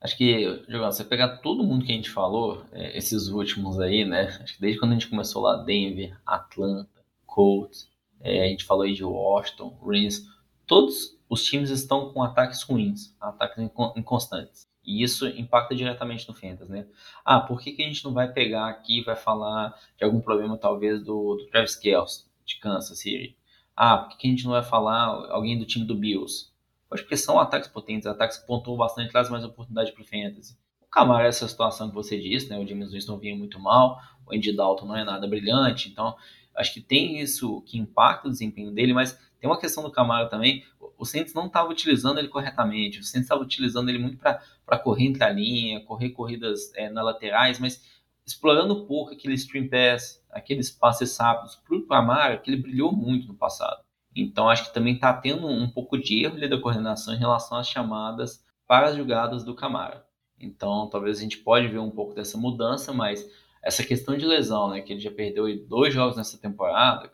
[0.01, 4.03] Acho que, Jogão, você pegar todo mundo que a gente falou, é, esses últimos aí,
[4.03, 4.23] né?
[4.41, 6.89] Acho que desde quando a gente começou lá, Denver, Atlanta,
[7.25, 10.25] Colts, é, a gente falou aí de Washington, Rams,
[10.67, 13.57] todos os times estão com ataques ruins, ataques
[13.95, 14.67] inconstantes.
[14.85, 16.85] E isso impacta diretamente no Fantasy, né?
[17.23, 20.19] Ah, por que, que a gente não vai pegar aqui e vai falar de algum
[20.19, 23.37] problema, talvez, do, do Travis Kelce, de Kansas City?
[23.75, 26.51] Ah, por que, que a gente não vai falar alguém do time do Bills?
[26.91, 30.57] Acho que são ataques potentes, ataques que pontuam bastante, traz mais oportunidade para o Fantasy.
[30.81, 32.59] O Camara essa situação que você disse, né?
[32.59, 36.15] O James Winston vinha muito mal, o Andy Dalton não é nada brilhante, então
[36.55, 40.29] acho que tem isso que impacta o desempenho dele, mas tem uma questão do Camara
[40.29, 40.63] também,
[40.97, 45.05] o Saints não estava utilizando ele corretamente, o Saints estava utilizando ele muito para correr
[45.05, 47.83] entre a linha, correr corridas é, nas laterais, mas
[48.25, 53.27] explorando pouco aquele stream pass, aqueles passes rápidos para o Camara, que ele brilhou muito
[53.27, 53.83] no passado.
[54.15, 57.67] Então acho que também está tendo um pouco de erro da coordenação em relação às
[57.67, 60.05] chamadas para as jogadas do Camara.
[60.39, 63.27] Então talvez a gente pode ver um pouco dessa mudança, mas
[63.61, 67.11] essa questão de lesão, né, que ele já perdeu dois jogos nessa temporada,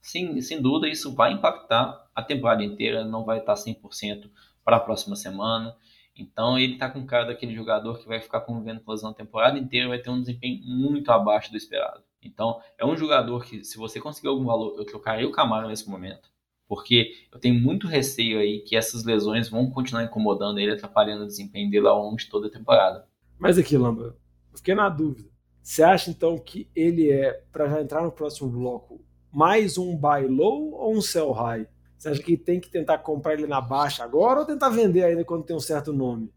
[0.00, 4.30] sim, sem dúvida isso vai impactar a temporada inteira, não vai estar 100%
[4.64, 5.74] para a próxima semana.
[6.16, 9.56] Então ele está com cara daquele jogador que vai ficar convivendo com lesão a temporada
[9.56, 12.02] inteira vai ter um desempenho muito abaixo do esperado.
[12.20, 15.88] Então é um jogador que, se você conseguir algum valor, eu trocaria o Camaro nesse
[15.88, 16.28] momento
[16.68, 21.26] porque eu tenho muito receio aí que essas lesões vão continuar incomodando ele, atrapalhando o
[21.26, 23.06] desempenho dele ao longo de toda a temporada.
[23.38, 24.16] Mas aqui, Lamba,
[24.52, 25.30] eu fiquei na dúvida.
[25.62, 29.02] Você acha então que ele é, para já entrar no próximo bloco,
[29.32, 31.66] mais um buy low ou um sell high?
[31.98, 35.24] Você acha que tem que tentar comprar ele na baixa agora ou tentar vender ainda
[35.24, 36.32] quando tem um certo nome?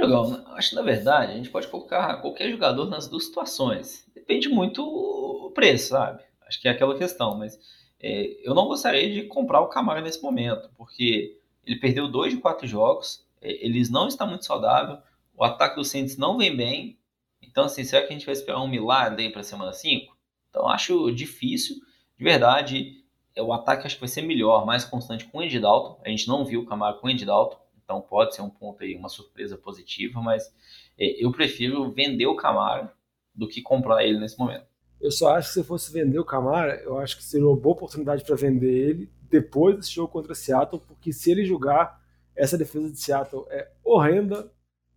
[0.00, 4.04] Jogão, acho que na verdade a gente pode colocar qualquer jogador nas duas situações.
[4.12, 6.22] Depende muito o preço, sabe?
[6.46, 7.56] Acho que é aquela questão, mas
[8.00, 12.40] é, eu não gostaria de comprar o Camara nesse momento, porque ele perdeu dois de
[12.40, 14.98] quatro jogos, é, eles não estão muito saudável,
[15.36, 16.98] o ataque do Saints não vem bem.
[17.40, 20.16] Então, assim, será que a gente vai esperar um milagre aí para semana 5?
[20.50, 21.76] Então, acho difícil.
[22.16, 23.03] De verdade,
[23.42, 26.00] o ataque acho que vai ser melhor, mais constante com o Andy Dalton.
[26.04, 28.82] A gente não viu o Camara com o Andy Dalton, então pode ser um ponto
[28.82, 30.54] aí, uma surpresa positiva, mas
[30.98, 32.92] é, eu prefiro vender o Camara
[33.34, 34.66] do que comprar ele nesse momento.
[35.00, 37.74] Eu só acho que se fosse vender o Camara, eu acho que seria uma boa
[37.74, 42.00] oportunidade para vender ele depois desse jogo contra Seattle, porque se ele jogar,
[42.36, 44.50] essa defesa de Seattle é horrenda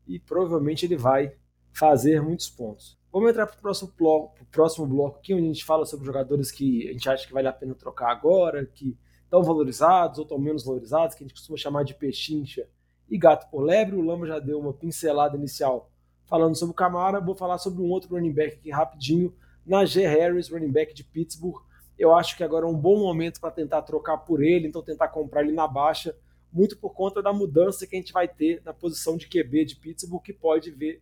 [0.08, 1.34] e provavelmente ele vai
[1.73, 2.96] fazer muitos pontos.
[3.12, 6.52] Vamos entrar para o próximo bloco, próximo bloco aqui, onde a gente fala sobre jogadores
[6.52, 10.38] que a gente acha que vale a pena trocar agora, que estão valorizados ou estão
[10.38, 12.67] menos valorizados, que a gente costuma chamar de pechincha
[13.10, 13.96] e gato por lebre.
[13.96, 15.89] O Lama já deu uma pincelada inicial
[16.26, 19.34] falando sobre o Camara, vou falar sobre um outro running back aqui rapidinho,
[19.65, 21.62] Najee Harris, running back de Pittsburgh.
[21.98, 25.08] Eu acho que agora é um bom momento para tentar trocar por ele, então tentar
[25.08, 26.15] comprar ele na baixa,
[26.52, 29.76] muito por conta da mudança que a gente vai ter na posição de QB de
[29.78, 31.02] Pittsburgh, que pode ver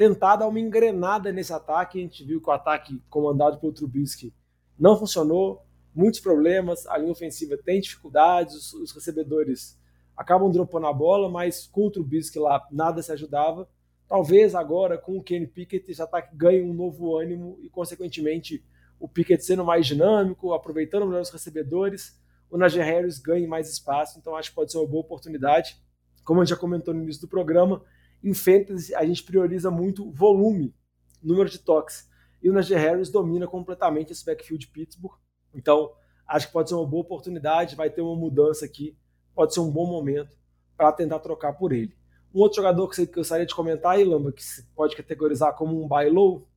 [0.00, 1.98] tentar dar uma engrenada nesse ataque.
[1.98, 4.32] A gente viu que o ataque comandado pelo Trubisky
[4.78, 5.62] não funcionou,
[5.94, 9.78] muitos problemas, a linha ofensiva tem dificuldades, os, os recebedores
[10.16, 13.68] acabam dropando a bola, mas com o Trubisky lá nada se ajudava.
[14.08, 18.64] Talvez agora, com o Kenny Pickett, esse ataque ganhe um novo ânimo e, consequentemente,
[18.98, 22.18] o Pickett sendo mais dinâmico, aproveitando melhor os recebedores,
[22.50, 24.18] o Najee Harris ganhe mais espaço.
[24.18, 25.76] Então, acho que pode ser uma boa oportunidade.
[26.24, 27.82] Como a gente já comentou no início do programa,
[28.22, 30.74] em Fantasy a gente prioriza muito volume,
[31.22, 32.08] número de toques.
[32.42, 35.18] E o Najee Harris domina completamente esse backfield de Pittsburgh.
[35.54, 35.92] Então,
[36.26, 38.96] acho que pode ser uma boa oportunidade, vai ter uma mudança aqui,
[39.34, 40.38] pode ser um bom momento
[40.76, 41.94] para tentar trocar por ele.
[42.34, 45.82] Um outro jogador que você gostaria de comentar aí, Lamba, que se pode categorizar como
[45.82, 46.48] um buy low?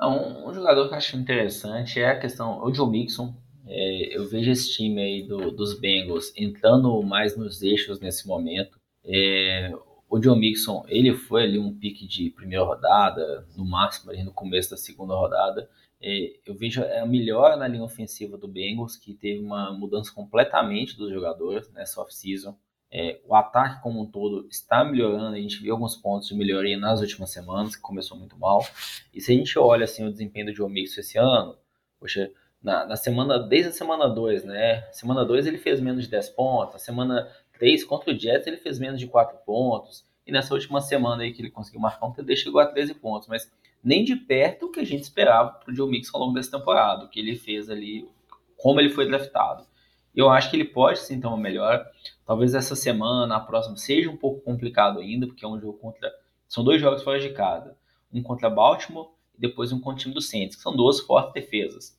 [0.00, 3.34] um, um, jogador que eu acho interessante é a questão, o Joe Mixon.
[3.66, 8.78] É, eu vejo esse time aí do, dos Bengals entrando mais nos eixos nesse momento.
[9.04, 9.72] É,
[10.14, 14.32] o Joe Mixon, ele foi ali um pique de primeira rodada, no máximo ali no
[14.32, 15.68] começo da segunda rodada.
[16.00, 20.96] É, eu vejo a melhora na linha ofensiva do Bengals, que teve uma mudança completamente
[20.96, 22.56] dos jogadores nessa off-season.
[22.92, 26.78] É, o ataque como um todo está melhorando, a gente viu alguns pontos de melhoria
[26.78, 28.64] nas últimas semanas, que começou muito mal.
[29.12, 31.58] E se a gente olha assim, o desempenho do Joe Mixon esse ano,
[31.98, 32.30] poxa,
[32.62, 34.82] na, na semana, desde a semana 2, né?
[34.92, 38.78] Semana 2 ele fez menos de 10 pontos, semana 3 contra o Jets ele fez
[38.78, 42.36] menos de 4 pontos, e nessa última semana aí que ele conseguiu marcar um TD
[42.36, 43.50] chegou a 13 pontos, mas
[43.82, 46.58] nem de perto o que a gente esperava para o Joe Mixon ao longo dessa
[46.58, 48.08] temporada, o que ele fez ali,
[48.56, 49.66] como ele foi draftado.
[50.14, 51.84] Eu acho que ele pode sim ter uma melhora.
[52.24, 56.10] Talvez essa semana, a próxima, seja um pouco complicado ainda, porque é um jogo contra
[56.48, 57.76] São dois jogos fora de casa.
[58.12, 61.34] Um contra Baltimore e depois um contra o time do Saints, que são duas fortes
[61.34, 61.98] defesas.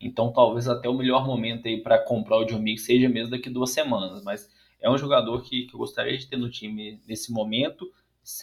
[0.00, 3.50] Então talvez até o melhor momento aí para comprar o John Mix seja mesmo daqui
[3.50, 4.22] duas semanas.
[4.22, 4.48] Mas
[4.80, 7.90] é um jogador que, que eu gostaria de ter no time nesse momento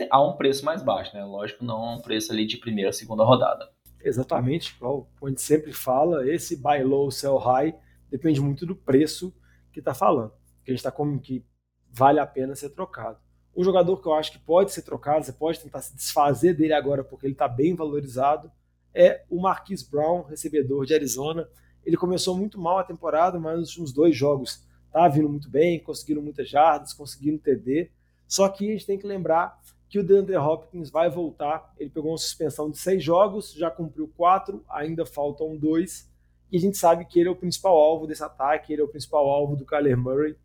[0.10, 1.24] a um preço mais baixo, né?
[1.24, 3.70] Lógico, não a um preço ali de primeira, segunda rodada.
[4.04, 7.76] Exatamente, igual a gente sempre fala, esse buy low, sell high
[8.10, 9.34] depende muito do preço
[9.72, 10.32] que está falando.
[10.64, 11.46] Que a gente está como que
[11.92, 13.20] vale a pena ser trocado.
[13.56, 16.74] Um jogador que eu acho que pode ser trocado, você pode tentar se desfazer dele
[16.74, 18.52] agora porque ele está bem valorizado,
[18.94, 21.48] é o Marquise Brown, recebedor de Arizona.
[21.86, 25.78] Ele começou muito mal a temporada, mas nos últimos dois jogos tá vindo muito bem,
[25.78, 27.92] conseguindo muitas jardas, conseguindo TD.
[28.26, 31.74] Só que a gente tem que lembrar que o DeAndre Hopkins vai voltar.
[31.78, 36.10] Ele pegou uma suspensão de seis jogos, já cumpriu quatro, ainda faltam dois.
[36.50, 38.88] E a gente sabe que ele é o principal alvo desse ataque, ele é o
[38.88, 40.38] principal alvo do Kyler Murray.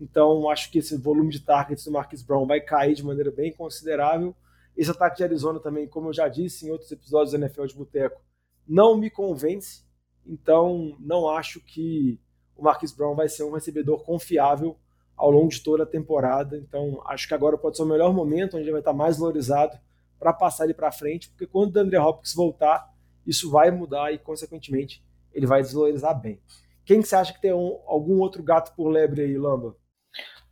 [0.00, 3.52] Então, acho que esse volume de targets do Marquis Brown vai cair de maneira bem
[3.52, 4.34] considerável.
[4.74, 7.74] Esse ataque de Arizona também, como eu já disse em outros episódios do NFL de
[7.74, 8.22] Boteco,
[8.66, 9.82] não me convence.
[10.26, 12.18] Então, não acho que
[12.58, 14.76] o Marquis Brown vai ser um recebedor confiável
[15.16, 16.56] ao longo de toda a temporada.
[16.58, 19.78] Então, acho que agora pode ser o melhor momento, onde ele vai estar mais valorizado
[20.18, 22.92] para passar ele para frente, porque quando o André Hopkins voltar,
[23.24, 26.40] isso vai mudar e, consequentemente, ele vai desvalorizar bem.
[26.84, 29.76] Quem que você acha que tem um, algum outro gato por lebre aí, Lamba?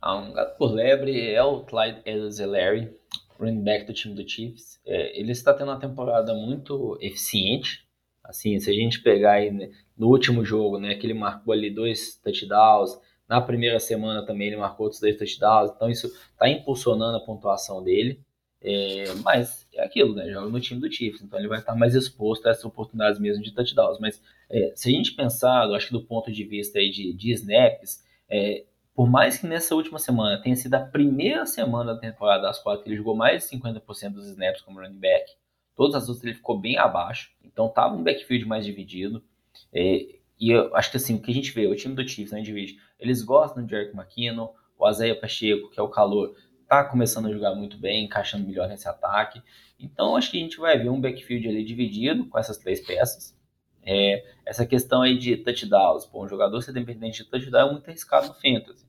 [0.01, 2.95] Ah, um gato por lebre é o Clyde Edwards-Helaire,
[3.39, 4.79] running back do time do Chiefs.
[4.85, 7.86] É, ele está tendo uma temporada muito eficiente.
[8.27, 11.69] Assim, se a gente pegar aí né, no último jogo, né, que ele marcou ali
[11.69, 17.17] dois touchdowns, na primeira semana também ele marcou outros dois touchdowns, então isso está impulsionando
[17.17, 18.21] a pontuação dele.
[18.61, 20.29] É, mas é aquilo, né?
[20.29, 23.43] Joga no time do Chiefs, então ele vai estar mais exposto a essas oportunidades mesmo
[23.43, 23.99] de touchdowns.
[23.99, 27.13] Mas é, se a gente pensar, eu acho que do ponto de vista aí de,
[27.13, 31.99] de snaps, é, por mais que nessa última semana tenha sido a primeira semana da
[31.99, 35.31] temporada das quatro que ele jogou mais de 50% dos snaps como running back,
[35.77, 39.23] todas as outras ele ficou bem abaixo, então estava um backfield mais dividido.
[39.71, 40.07] É,
[40.39, 42.41] e eu acho que assim, o que a gente vê, o time do Chiefs, né,
[42.41, 46.35] divide, eles gostam de Eric McKinnon, o Azeia Pacheco, que é o calor,
[46.67, 49.41] tá começando a jogar muito bem, encaixando melhor nesse ataque.
[49.79, 53.37] Então acho que a gente vai ver um backfield ali dividido com essas três peças.
[53.83, 57.87] É, essa questão aí de touchdowns, pô, um jogador ser dependente de touchdown é muito
[57.87, 58.85] arriscado no fantasy.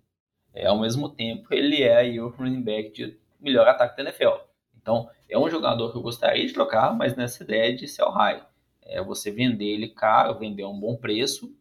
[0.52, 4.47] É, ao mesmo tempo, ele é aí o running back de melhor ataque da NFL.
[4.88, 8.42] Então, é um jogador que eu gostaria de trocar, mas nessa ideia de sell high.
[8.82, 11.54] É você vender ele caro, vender a um bom preço,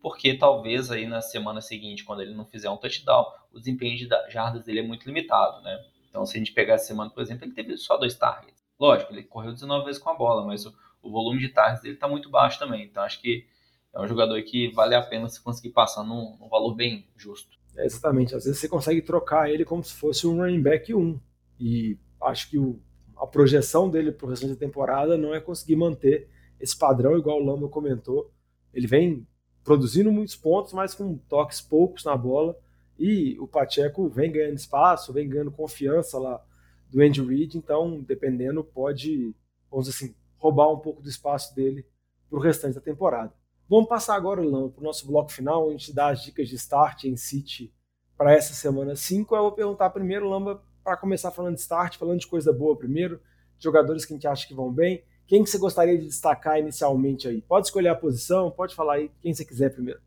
[0.00, 4.08] porque talvez aí na semana seguinte, quando ele não fizer um touchdown, o desempenho de
[4.30, 5.76] jardas dele é muito limitado, né?
[6.08, 8.64] Então, se a gente pegar essa semana, por exemplo, ele teve só dois targets.
[8.78, 11.94] Lógico, ele correu 19 vezes com a bola, mas o, o volume de targets dele
[11.94, 12.84] está muito baixo também.
[12.84, 13.44] Então, acho que
[13.92, 17.58] é um jogador que vale a pena se conseguir passar num, num valor bem justo.
[17.76, 18.36] É, exatamente.
[18.36, 21.20] Às vezes você consegue trocar ele como se fosse um running back 1.
[21.58, 22.80] E acho que o,
[23.16, 26.28] a projeção dele para o restante da temporada não é conseguir manter
[26.60, 28.30] esse padrão, igual o Lamba comentou.
[28.72, 29.26] Ele vem
[29.64, 32.58] produzindo muitos pontos, mas com toques poucos na bola.
[32.98, 36.42] E o Pacheco vem ganhando espaço, vem ganhando confiança lá
[36.90, 37.56] do Andy Reid.
[37.56, 39.34] Então, dependendo, pode,
[39.70, 41.86] vamos dizer assim, roubar um pouco do espaço dele
[42.28, 43.32] para o restante da temporada.
[43.68, 46.54] Vamos passar agora, Lama, para o nosso bloco final, a gente dá as dicas de
[46.56, 47.72] start em City
[48.16, 49.36] para essa semana 5.
[49.36, 53.20] Eu vou perguntar primeiro, Lamba, para começar falando de start, falando de coisa boa primeiro,
[53.58, 55.02] jogadores que a gente acha que vão bem.
[55.26, 57.42] Quem que você gostaria de destacar inicialmente aí?
[57.42, 60.00] Pode escolher a posição, pode falar aí quem você quiser primeiro.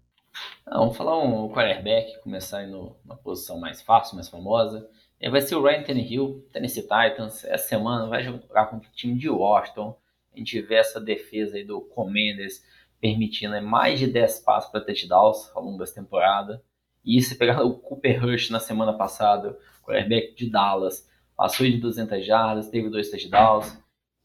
[0.66, 4.90] Ah, vamos falar um quarterback, começar aí no, na posição mais fácil, mais famosa.
[5.20, 7.44] Ele vai ser o Ryan Tannehill, Tennessee Titans.
[7.44, 9.96] Essa semana vai jogar contra o time de Washington.
[10.34, 12.64] A gente vê essa defesa aí do Commanders
[13.00, 16.64] permitindo mais de 10 passos para touchdowns ao longo dessa temporada.
[17.04, 22.26] E se pegar o Cooper Rush na semana passada, quarterback de Dallas, passou de 200
[22.26, 23.78] jardas, teve dois touchdowns.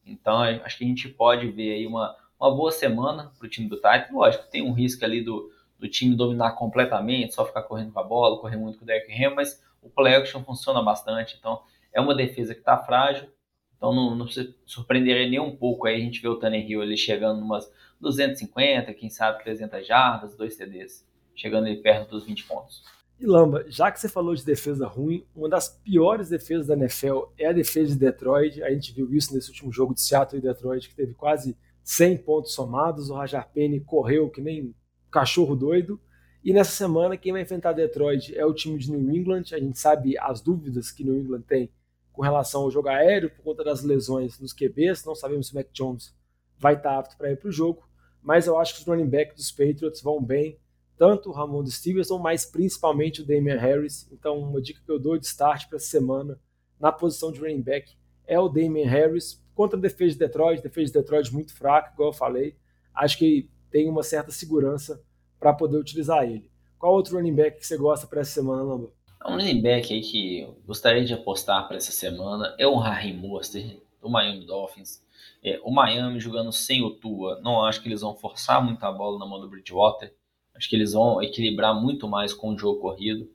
[0.05, 3.67] Então, acho que a gente pode ver aí uma, uma boa semana para o time
[3.67, 4.11] do Titans.
[4.11, 8.03] Lógico, tem um risco ali do, do time dominar completamente, só ficar correndo com a
[8.03, 11.35] bola, correr muito com o Derrick Henry, mas o play action funciona bastante.
[11.39, 13.27] Então, é uma defesa que está frágil.
[13.75, 16.97] Então, não, não se surpreenderia nem um pouco aí a gente ver o Tannehill ali
[16.97, 22.83] chegando umas 250, quem sabe 300 jardas, dois TDs, chegando ali perto dos 20 pontos.
[23.19, 27.23] E Lamba, já que você falou de defesa ruim, uma das piores defesas da NFL
[27.37, 28.61] é a defesa de Detroit.
[28.61, 32.17] A gente viu isso nesse último jogo de Seattle e Detroit, que teve quase 100
[32.17, 33.09] pontos somados.
[33.09, 34.73] O Rajar Penny correu que nem
[35.09, 35.99] cachorro doido.
[36.43, 39.45] E nessa semana, quem vai enfrentar Detroit é o time de New England.
[39.51, 41.71] A gente sabe as dúvidas que New England tem
[42.13, 45.03] com relação ao jogo aéreo, por conta das lesões nos QBs.
[45.05, 46.15] Não sabemos se o Mac Jones
[46.57, 47.87] vai estar apto para ir para o jogo
[48.27, 50.59] mas eu acho que os running backs dos Patriots vão bem,
[50.97, 54.09] tanto o Ramon Stevenson, mas principalmente o Damian Harris.
[54.11, 56.39] Então, uma dica que eu dou de start para essa semana
[56.79, 60.91] na posição de running back é o Damian Harris contra a defesa de Detroit, defesa
[60.91, 62.55] de Detroit muito fraca, igual eu falei.
[62.93, 65.01] Acho que tem uma certa segurança
[65.39, 66.49] para poder utilizar ele.
[66.77, 68.91] Qual outro running back que você gosta para essa semana, Lamba?
[69.25, 73.13] Um running back aí que eu gostaria de apostar para essa semana é o Harry
[73.13, 75.01] Mostert, do Miami Dolphins.
[75.43, 79.17] É, o Miami jogando sem o Tua, não acho que eles vão forçar muita bola
[79.17, 80.13] na mão do Bridgewater.
[80.57, 83.29] Acho que eles vão equilibrar muito mais com o jogo corrido.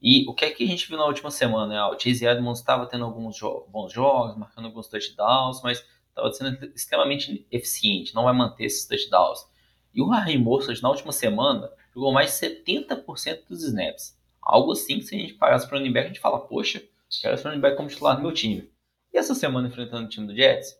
[0.00, 1.66] E o que é que a gente viu na última semana?
[1.66, 1.82] Né?
[1.84, 6.64] O Chase Edmonds estava tendo alguns jo bons jogos, marcando alguns touchdowns, mas estava sendo
[6.74, 9.46] extremamente eficiente, não vai manter esses touchdowns.
[9.94, 14.16] E o Harry Mostert, na última semana, jogou mais de 70% dos snaps.
[14.42, 16.82] Algo assim que se a gente parasse para o back, a gente fala, poxa,
[17.20, 18.70] quero esse running back como titular do meu time.
[19.12, 20.76] E essa semana enfrentando o time do Jets,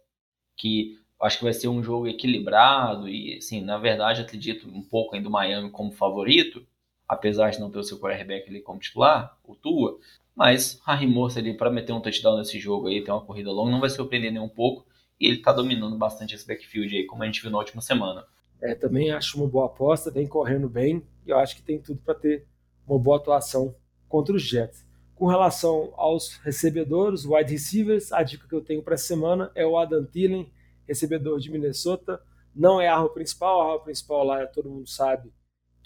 [0.57, 5.15] que acho que vai ser um jogo equilibrado e, assim, na verdade, acredito um pouco
[5.15, 6.67] ainda o Miami como favorito,
[7.09, 9.99] apesar de não ter o seu quarterback ali como titular, o Tua,
[10.35, 13.71] mas Harry Morse ali para meter um touchdown nesse jogo aí, ter uma corrida longa,
[13.71, 14.87] não vai surpreender nem um pouco,
[15.19, 18.27] e ele está dominando bastante esse backfield aí, como a gente viu na última semana.
[18.61, 22.01] É, também acho uma boa aposta, vem correndo bem, e eu acho que tem tudo
[22.05, 22.47] para ter
[22.87, 23.75] uma boa atuação
[24.09, 24.85] contra os Jets.
[25.15, 29.67] Com relação aos recebedores, wide receivers, a dica que eu tenho para essa semana é
[29.67, 30.51] o Adam Thielen,
[30.87, 32.21] recebedor de Minnesota.
[32.55, 35.33] Não é a arma principal, a arma principal lá todo mundo sabe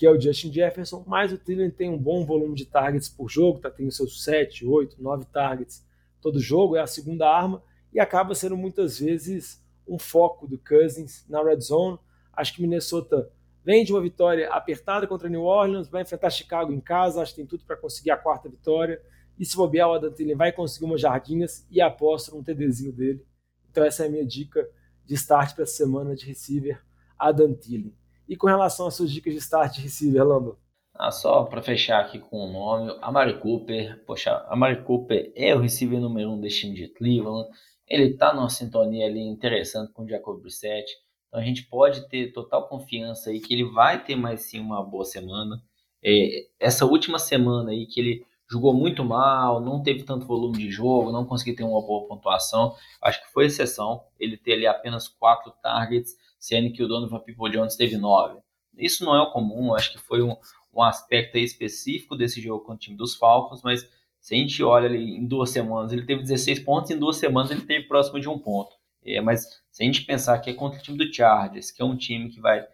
[0.01, 3.29] que é o Justin Jefferson, mas o Thielen tem um bom volume de targets por
[3.29, 5.87] jogo, tá tendo seus 7, 8, 9 targets
[6.23, 11.27] todo jogo, é a segunda arma e acaba sendo muitas vezes um foco do Cousins
[11.29, 11.99] na red zone.
[12.33, 13.31] Acho que Minnesota
[13.63, 17.41] vem de uma vitória apertada contra New Orleans, vai enfrentar Chicago em casa, acho que
[17.43, 19.03] tem tudo para conseguir a quarta vitória.
[19.39, 23.23] E se bobear, o Adam Thielen vai conseguir umas jardinhas e aposta num TDzinho dele.
[23.71, 24.67] Então essa é a minha dica
[25.11, 26.81] de start para essa semana de receiver,
[27.19, 27.93] Adam Thielen.
[28.29, 30.57] E com relação às suas dicas de start de receiver, Lando?
[30.95, 34.05] Ah, só para fechar aqui com o nome, a Mari Cooper.
[34.07, 37.49] Poxa, a Mari Cooper é o receiver número um desse time de Cleveland.
[37.89, 40.87] Ele está numa sintonia ali interessante com o Jacob Brissett.
[41.27, 44.81] Então a gente pode ter total confiança aí que ele vai ter mais sim uma
[44.85, 45.61] boa semana.
[46.05, 50.71] É, essa última semana aí que ele jogou muito mal, não teve tanto volume de
[50.71, 52.75] jogo, não conseguiu ter uma boa pontuação.
[53.01, 57.51] Acho que foi exceção ele ter ali apenas quatro targets, sendo que o Donovan People
[57.51, 58.41] Jones teve nove.
[58.77, 60.37] Isso não é o comum, acho que foi um,
[60.75, 63.89] um aspecto específico desse jogo com o time dos Falcons, mas
[64.21, 67.51] se a gente olha ali em duas semanas, ele teve 16 pontos, em duas semanas
[67.51, 68.75] ele teve próximo de um ponto.
[69.05, 71.85] É, mas se a gente pensar que é contra o time do Chargers, que é
[71.85, 72.67] um time que vai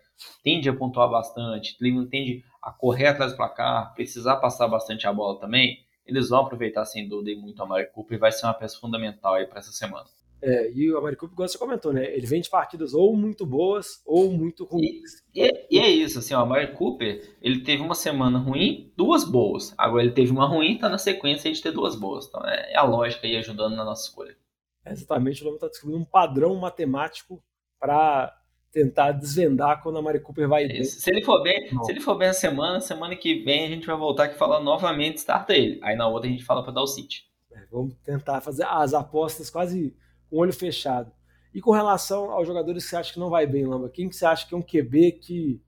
[0.43, 5.13] tende a pontuar bastante, Cleveland tende a correr atrás do placar, precisar passar bastante a
[5.13, 8.55] bola também, eles vão aproveitar sem dúvida muito a Mari Cooper e vai ser uma
[8.55, 10.07] peça fundamental aí para essa semana.
[10.43, 12.05] É, e o Amari Cooper, igual você comentou, né?
[12.15, 15.23] Ele vem de partidas ou muito boas ou muito ruins.
[15.35, 19.25] E, e, e é isso, assim, o Amari Cooper, ele teve uma semana ruim, duas
[19.25, 19.73] boas.
[19.79, 22.27] Agora ele teve uma ruim, tá na sequência de ter duas boas.
[22.27, 24.37] Então é, é a lógica aí ajudando na nossa escolha.
[24.85, 27.43] É exatamente, o Lama está descobrindo um padrão matemático
[27.79, 28.37] para
[28.77, 30.85] tentar desvendar quando a Mari Cooper vai bem.
[30.85, 31.83] Se ele for bem, Não.
[31.83, 34.61] se ele for bem a semana, semana que vem a gente vai voltar aqui falar
[34.61, 35.81] novamente starta ele.
[35.83, 37.23] Aí na outra a gente fala para dar o City.
[37.51, 39.97] É, vamos tentar fazer as apostas quase
[40.29, 41.11] com o olho fechado.
[41.55, 44.15] E com relação aos jogadores que você acha que não vai bem, Lamba, quem que
[44.15, 45.63] você acha que é um QB que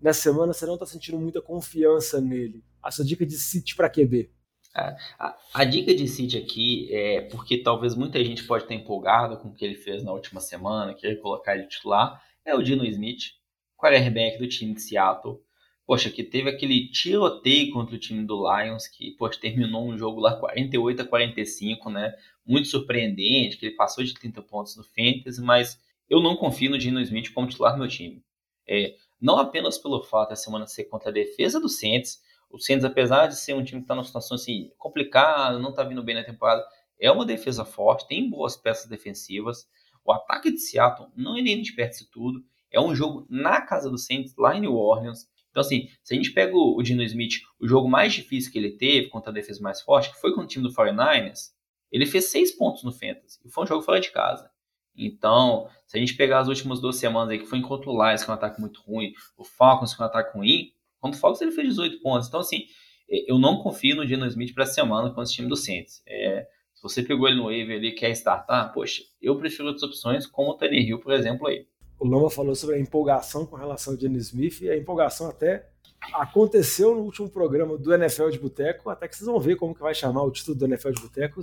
[0.00, 2.64] nessa semana você não está sentindo muita confiança nele?
[2.82, 4.30] A sua dica de City para QB?
[4.74, 9.36] A, a, a, dica de City aqui é porque talvez muita gente pode estar empolgada
[9.36, 12.84] com o que ele fez na última semana, querer colocar ele titular, é o Dino
[12.84, 13.32] Smith,
[13.76, 15.40] quarterback do time de Seattle.
[15.86, 20.20] Poxa, que teve aquele tiroteio contra o time do Lions, que poxa, terminou um jogo
[20.20, 22.14] lá 48 a 45, né?
[22.46, 25.78] Muito surpreendente, que ele passou de 30 pontos no Fantasy, mas
[26.08, 28.22] eu não confio no Dino Smith como titular do meu time.
[28.66, 32.84] É, não apenas pelo fato da semana ser contra a defesa do Saints, o Saints,
[32.84, 36.14] apesar de ser um time que está numa situação assim, complicada, não está vindo bem
[36.14, 36.64] na temporada,
[37.00, 39.68] é uma defesa forte, tem boas peças defensivas,
[40.04, 42.44] o ataque de Seattle não é nem de perto de tudo.
[42.70, 45.28] É um jogo na casa do Saints, lá em New Orleans.
[45.50, 48.72] Então, assim, se a gente pega o Dino Smith, o jogo mais difícil que ele
[48.76, 51.52] teve contra a defesa mais forte, que foi com o time do 49ers,
[51.92, 53.38] ele fez seis pontos no Fantasy.
[53.48, 54.50] Foi um jogo fora de casa.
[54.96, 58.24] Então, se a gente pegar as últimas duas semanas aí, que foi contra o Lions,
[58.24, 61.20] que é um ataque muito ruim, o Falcons, que é um ataque ruim, contra o
[61.20, 62.26] Falcons ele fez 18 pontos.
[62.26, 62.64] Então, assim,
[63.08, 66.02] eu não confio no Dino Smith para essa semana com esse time do Saints.
[66.06, 66.46] É,
[66.84, 70.54] você pegou ele no wave ali quer startar, poxa, eu prefiro outras opções, como o
[70.54, 71.66] Tony Hill, por exemplo, aí.
[71.98, 75.70] O Loma falou sobre a empolgação com relação ao Jenny Smith, e a empolgação até
[76.12, 79.80] aconteceu no último programa do NFL de Boteco, até que vocês vão ver como que
[79.80, 81.40] vai chamar o título do NFL de Boteco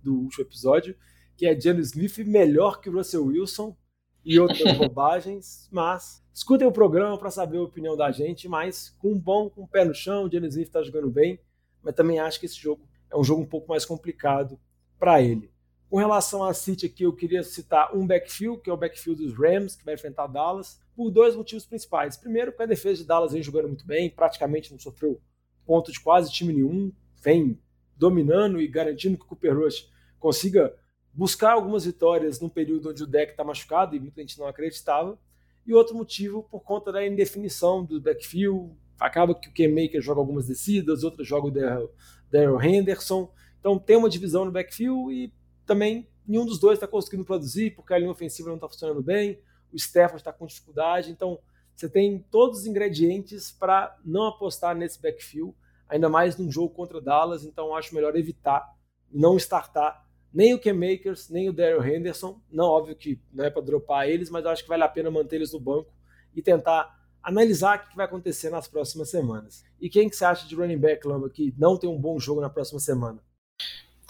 [0.00, 0.94] do último episódio,
[1.36, 3.76] que é Jenny Smith melhor que o Russell Wilson
[4.24, 9.10] e outras bobagens, mas escutem o programa para saber a opinião da gente, mas com
[9.10, 11.40] um bom, com o um pé no chão, o Jenny Smith está jogando bem,
[11.82, 14.56] mas também acho que esse jogo é um jogo um pouco mais complicado
[14.98, 15.50] para ele.
[15.88, 19.38] Com relação a City aqui, eu queria citar um backfield, que é o backfield dos
[19.38, 22.16] Rams, que vai enfrentar Dallas, por dois motivos principais.
[22.16, 25.20] Primeiro, porque a defesa de Dallas vem jogando muito bem, praticamente não sofreu
[25.64, 26.92] ponto de quase time nenhum,
[27.22, 27.58] vem
[27.96, 29.88] dominando e garantindo que o Cooper Rush
[30.18, 30.74] consiga
[31.12, 35.18] buscar algumas vitórias num período onde o deck está machucado e muita gente não acreditava.
[35.66, 38.72] E outro motivo por conta da indefinição do backfield.
[38.98, 41.90] Acaba que o K-Maker joga algumas descidas, outros joga o
[42.30, 43.32] Daryl Henderson.
[43.64, 45.32] Então tem uma divisão no backfield e
[45.64, 49.40] também nenhum dos dois está conseguindo produzir porque a linha ofensiva não está funcionando bem,
[49.72, 51.10] o Stafford está com dificuldade.
[51.10, 51.38] Então
[51.74, 55.54] você tem todos os ingredientes para não apostar nesse backfield,
[55.88, 57.42] ainda mais num jogo contra Dallas.
[57.42, 58.70] Então acho melhor evitar,
[59.10, 62.38] não startar nem o K-Makers, nem o Daryl Henderson.
[62.50, 65.36] Não, óbvio que não é para dropar eles, mas acho que vale a pena manter
[65.36, 65.90] eles no banco
[66.34, 69.64] e tentar analisar o que vai acontecer nas próximas semanas.
[69.80, 71.00] E quem que você acha de running back,
[71.32, 73.22] que não tem um bom jogo na próxima semana?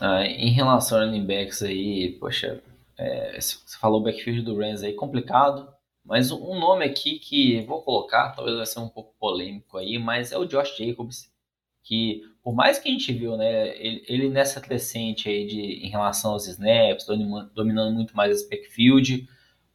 [0.01, 2.63] Ah, em relação a running backs aí, poxa,
[2.99, 5.73] é, você falou o backfield do Rams aí, complicado,
[6.05, 10.33] mas um nome aqui que vou colocar, talvez vai ser um pouco polêmico aí, mas
[10.33, 11.33] é o Josh Jacobs,
[11.83, 15.89] que por mais que a gente viu, né, ele, ele nessa crescente aí de, em
[15.89, 19.29] relação aos snaps, dominando muito mais esse backfield,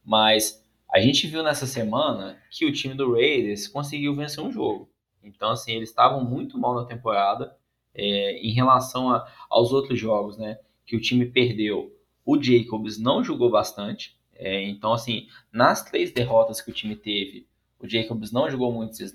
[0.04, 4.88] mas a gente viu nessa semana que o time do Raiders conseguiu vencer um jogo.
[5.22, 7.56] Então, assim, eles estavam muito mal na temporada
[7.94, 11.94] é, em relação a, aos outros jogos, né, que o time perdeu.
[12.24, 14.18] O Jacobs não jogou bastante.
[14.34, 17.46] É, então, assim, nas três derrotas que o time teve,
[17.78, 19.14] o Jacobs não jogou muitos,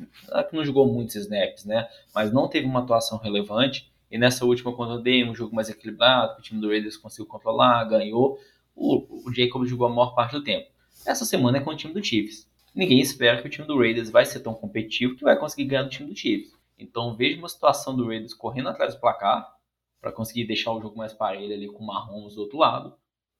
[0.51, 1.87] não jogou muitos snaps, né?
[2.13, 3.91] Mas não teve uma atuação relevante.
[4.09, 7.27] E nessa última contra o Demo, um jogo mais equilibrado, o time do Raiders conseguiu
[7.27, 8.39] controlar, ganhou.
[8.75, 10.67] O, o Jacobs jogou a maior parte do tempo.
[11.05, 12.49] Essa semana é com o time do Chiefs.
[12.73, 15.83] Ninguém espera que o time do Raiders vai ser tão competitivo que vai conseguir ganhar
[15.83, 16.54] do time do Chiefs.
[16.77, 19.55] Então vejo uma situação do Raiders correndo atrás do placar
[20.01, 22.95] para conseguir deixar o jogo mais parelho ali com o Mahomes do outro lado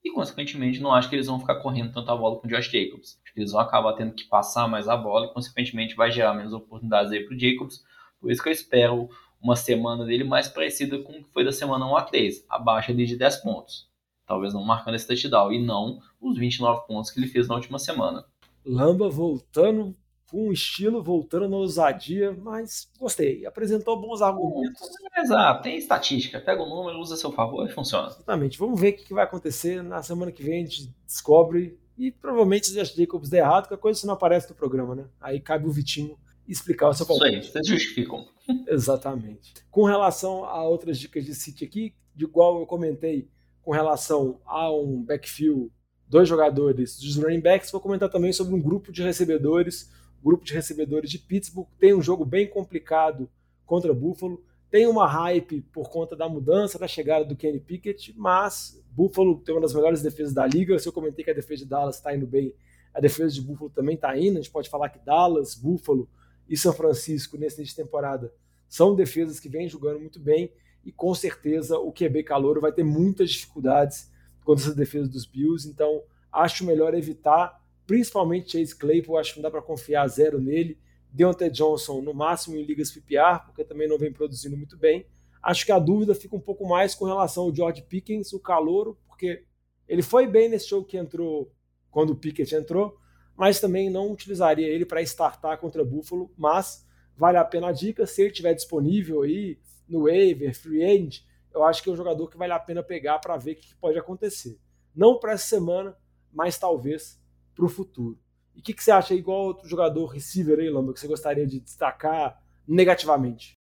[0.06, 2.70] e, consequentemente, não acho que eles vão ficar correndo tanto a bola com o Josh
[2.70, 3.20] Jacobs.
[3.24, 6.36] Acho que eles vão acabar tendo que passar mais a bola e, consequentemente, vai gerar
[6.36, 7.84] menos oportunidades aí para o Jacobs.
[8.22, 9.10] Por isso que eu espero
[9.42, 12.92] uma semana dele mais parecida com o que foi da semana 1 a 3, abaixo
[12.92, 13.90] ali de 10 pontos.
[14.28, 17.80] Talvez não marcando esse touchdown e não os 29 pontos que ele fez na última
[17.80, 18.24] semana.
[18.64, 19.96] Lamba voltando
[20.34, 23.46] um estilo, voltando na ousadia, mas gostei.
[23.46, 24.82] Apresentou bons argumentos.
[25.18, 26.40] Exato, tem estatística.
[26.40, 28.08] Pega o número, usa a seu favor e funciona.
[28.08, 28.58] Exatamente.
[28.58, 29.84] Vamos ver o que vai acontecer.
[29.84, 31.80] Na semana que vem a gente descobre.
[31.98, 35.06] E provavelmente se Josh Jacobs der errado, que a coisa não aparece no programa, né?
[35.22, 36.18] Aí cabe o Vitinho
[36.48, 37.26] explicar o seu favor.
[37.28, 38.26] Isso aí, vocês justificam.
[38.68, 39.54] Exatamente.
[39.72, 43.30] Com relação a outras dicas de City aqui, de igual eu comentei
[43.62, 45.72] com relação a um backfield,
[46.08, 49.90] dois jogadores dos running backs, vou comentar também sobre um grupo de recebedores
[50.26, 53.30] grupo de recebedores de Pittsburgh tem um jogo bem complicado
[53.64, 54.44] contra Buffalo.
[54.72, 59.54] Tem uma hype por conta da mudança, da chegada do Kenny Pickett, mas Buffalo tem
[59.54, 60.80] uma das melhores defesas da liga.
[60.80, 62.56] Se eu comentei que a defesa de Dallas está indo bem,
[62.92, 64.40] a defesa de Buffalo também está indo.
[64.40, 66.10] A gente pode falar que Dallas, Buffalo
[66.50, 68.34] e São Francisco nesse início de temporada
[68.68, 70.52] são defesas que vêm jogando muito bem
[70.84, 74.12] e com certeza o QB Calouro vai ter muitas dificuldades
[74.44, 75.70] contra essa defesa dos Bills.
[75.70, 76.02] Então
[76.32, 80.78] acho melhor evitar principalmente Chase Claypool, acho que não dá para confiar zero nele.
[81.12, 85.06] Deontay Johnson, no máximo em ligas PPR, porque também não vem produzindo muito bem.
[85.42, 88.98] Acho que a dúvida fica um pouco mais com relação ao George Pickens, o calouro,
[89.08, 89.46] porque
[89.88, 91.54] ele foi bem nesse jogo que entrou
[91.90, 92.98] quando o Pickett entrou,
[93.38, 98.06] mas também não utilizaria ele para startar contra Buffalo, mas vale a pena a dica,
[98.06, 99.58] se ele estiver disponível aí
[99.88, 101.22] no waiver, free agent,
[101.54, 103.76] eu acho que é um jogador que vale a pena pegar para ver o que
[103.76, 104.60] pode acontecer.
[104.94, 105.96] Não para essa semana,
[106.34, 107.18] mas talvez
[107.56, 108.20] para o futuro.
[108.56, 111.48] E o que, que, você acha, igual outro jogador receiver aí, Lamba, que você gostaria
[111.48, 113.58] de destacar negativamente?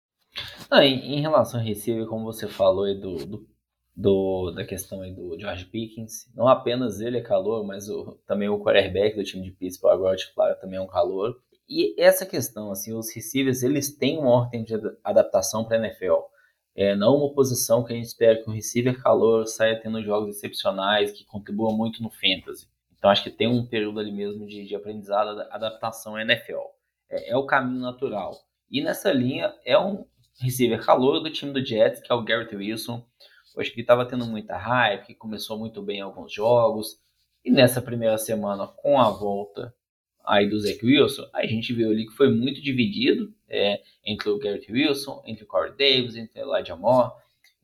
[0.70, 3.48] Ah, em, em, relação ao receiver, como você falou aí do, do,
[3.96, 8.48] do, da questão aí do George Pickens, não apenas ele é calor, mas o, também
[8.48, 11.36] o quarterback do time de Pittsburgh, agora titular, também é um calor.
[11.68, 14.74] E essa questão, assim, os receivers, eles têm uma ordem de
[15.04, 16.14] adaptação para a NFL.
[16.74, 20.36] É, não uma posição que a gente espera que um receiver calor saia tendo jogos
[20.36, 22.68] excepcionais, que contribuam muito no fantasy.
[22.98, 26.58] Então acho que tem um período ali mesmo de, de aprendizado, adaptação à NFL.
[27.08, 28.36] É, é, o caminho natural.
[28.70, 30.04] E nessa linha é um
[30.40, 33.04] receiver calor do time do Jets, que é o Garrett Wilson.
[33.54, 37.00] Eu acho que estava tendo muita hype, que começou muito bem em alguns jogos.
[37.44, 39.74] E nessa primeira semana, com a volta
[40.26, 44.38] aí do Zach Wilson, a gente viu ali que foi muito dividido é, entre o
[44.38, 47.12] Garrett Wilson, entre o Corey Davis, entre o Elijah Moore.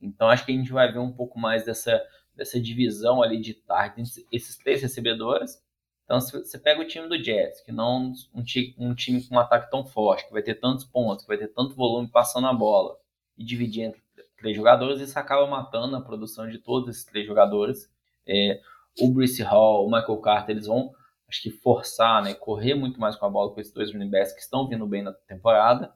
[0.00, 2.02] Então acho que a gente vai ver um pouco mais dessa
[2.36, 5.62] dessa divisão ali de target esses três recebedores.
[6.04, 9.36] Então, se você pega o time do Jets, que não um time, um time com
[9.36, 12.46] um ataque tão forte, que vai ter tantos pontos, que vai ter tanto volume passando
[12.46, 12.96] a bola,
[13.36, 14.02] e dividir entre
[14.36, 17.90] três jogadores, isso acaba matando a produção de todos esses três jogadores.
[18.26, 18.60] É,
[19.00, 20.92] o Brice Hall, o Michael Carter, eles vão,
[21.28, 24.32] acho que, forçar, né, correr muito mais com a bola com esses dois running backs
[24.32, 25.92] que estão vindo bem na temporada.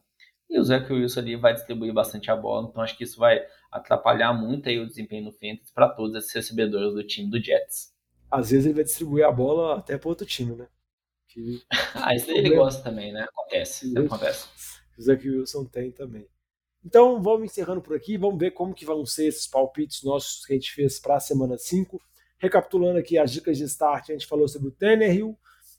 [0.49, 3.45] E o Zach Wilson ali vai distribuir bastante a bola, então acho que isso vai
[3.71, 7.93] atrapalhar muito aí o desempenho no Fantasy para todos esses recebedores do time do Jets.
[8.31, 10.67] Às vezes ele vai distribuir a bola até para outro time, né?
[11.29, 11.63] Que...
[11.95, 13.25] ah, isso ele gosta também, né?
[13.25, 14.49] Acontece, isso acontece.
[14.97, 16.27] O Zach Wilson tem também.
[16.85, 20.55] Então vamos encerrando por aqui, vamos ver como que vão ser esses palpites nossos que
[20.55, 22.01] a gente fez para a semana 5.
[22.39, 25.37] Recapitulando aqui as dicas de start, a gente falou sobre o Tannehill,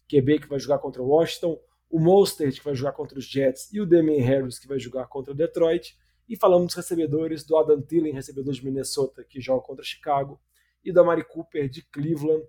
[0.07, 1.59] QB que vai jogar contra o Washington,
[1.89, 5.07] o Mostert que vai jogar contra os Jets e o Damian Harris que vai jogar
[5.07, 5.97] contra o Detroit.
[6.27, 10.39] E falamos dos recebedores do Adam Thielen, recebedor de Minnesota, que joga contra Chicago,
[10.85, 12.45] e do Amari Cooper de Cleveland,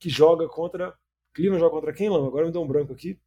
[0.00, 0.92] que joga contra.
[1.32, 2.26] Cleveland joga contra quem, Lama?
[2.26, 3.20] Agora me deu um branco aqui.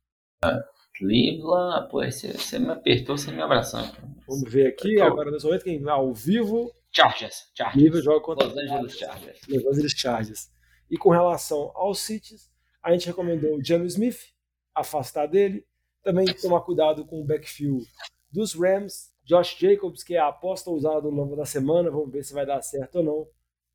[0.98, 3.98] Cleveland, pô, você, você me apertou sem me abraçar.
[4.28, 6.70] Vamos ver aqui, agora nesse momento, quem ao vivo.
[6.92, 7.50] Chargers.
[7.56, 7.82] Chargers.
[7.82, 9.40] Cleveland joga contra Los Angeles Chargers.
[9.48, 10.52] Los Angeles Chargers.
[10.92, 12.52] E com relação aos Cities,
[12.84, 14.33] a gente recomendou o Jamie Smith,
[14.76, 15.66] afastar dele.
[16.02, 17.86] Também tomar cuidado com o backfield
[18.32, 19.12] dos Rams.
[19.24, 22.46] Josh Jacobs, que é a aposta usada no longo da semana, vamos ver se vai
[22.46, 23.28] dar certo ou não.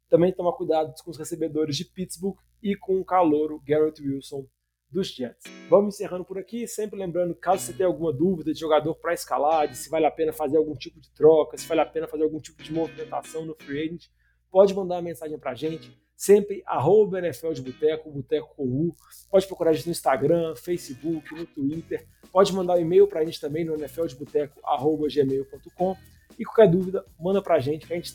[0.09, 4.47] Também tomar cuidado com os recebedores de Pittsburgh e com o calouro Garrett Wilson
[4.91, 5.45] dos Jets.
[5.69, 9.69] Vamos encerrando por aqui, sempre lembrando, caso você tenha alguma dúvida de jogador para escalar,
[9.69, 12.25] de se vale a pena fazer algum tipo de troca, se vale a pena fazer
[12.25, 14.07] algum tipo de movimentação no free agent,
[14.51, 18.93] pode mandar uma mensagem para a gente, sempre arroba NFL de Boteco, Boteco com U.
[19.31, 22.05] Pode procurar a gente no Instagram, Facebook, no Twitter.
[22.33, 25.97] Pode mandar um e-mail para a gente também no nfldeboteco.gmail.com
[26.37, 28.13] e qualquer dúvida, manda para a gente que a gente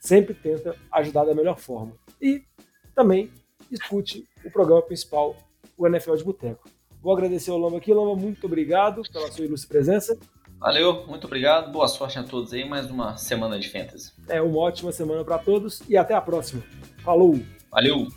[0.00, 1.96] sempre tenta ajudar da melhor forma.
[2.20, 2.42] E
[2.92, 3.30] também
[3.70, 5.36] escute o programa principal
[5.76, 6.68] o NFL de Boteco.
[7.00, 7.94] Vou agradecer ao Lama aqui.
[7.94, 10.18] Lama, muito obrigado pela sua ilustre presença.
[10.58, 11.70] Valeu, muito obrigado.
[11.70, 12.68] Boa sorte a todos aí.
[12.68, 14.12] Mais uma semana de fantasy.
[14.28, 16.62] É, uma ótima semana para todos e até a próxima.
[17.04, 17.40] Falou!
[17.70, 18.08] Valeu!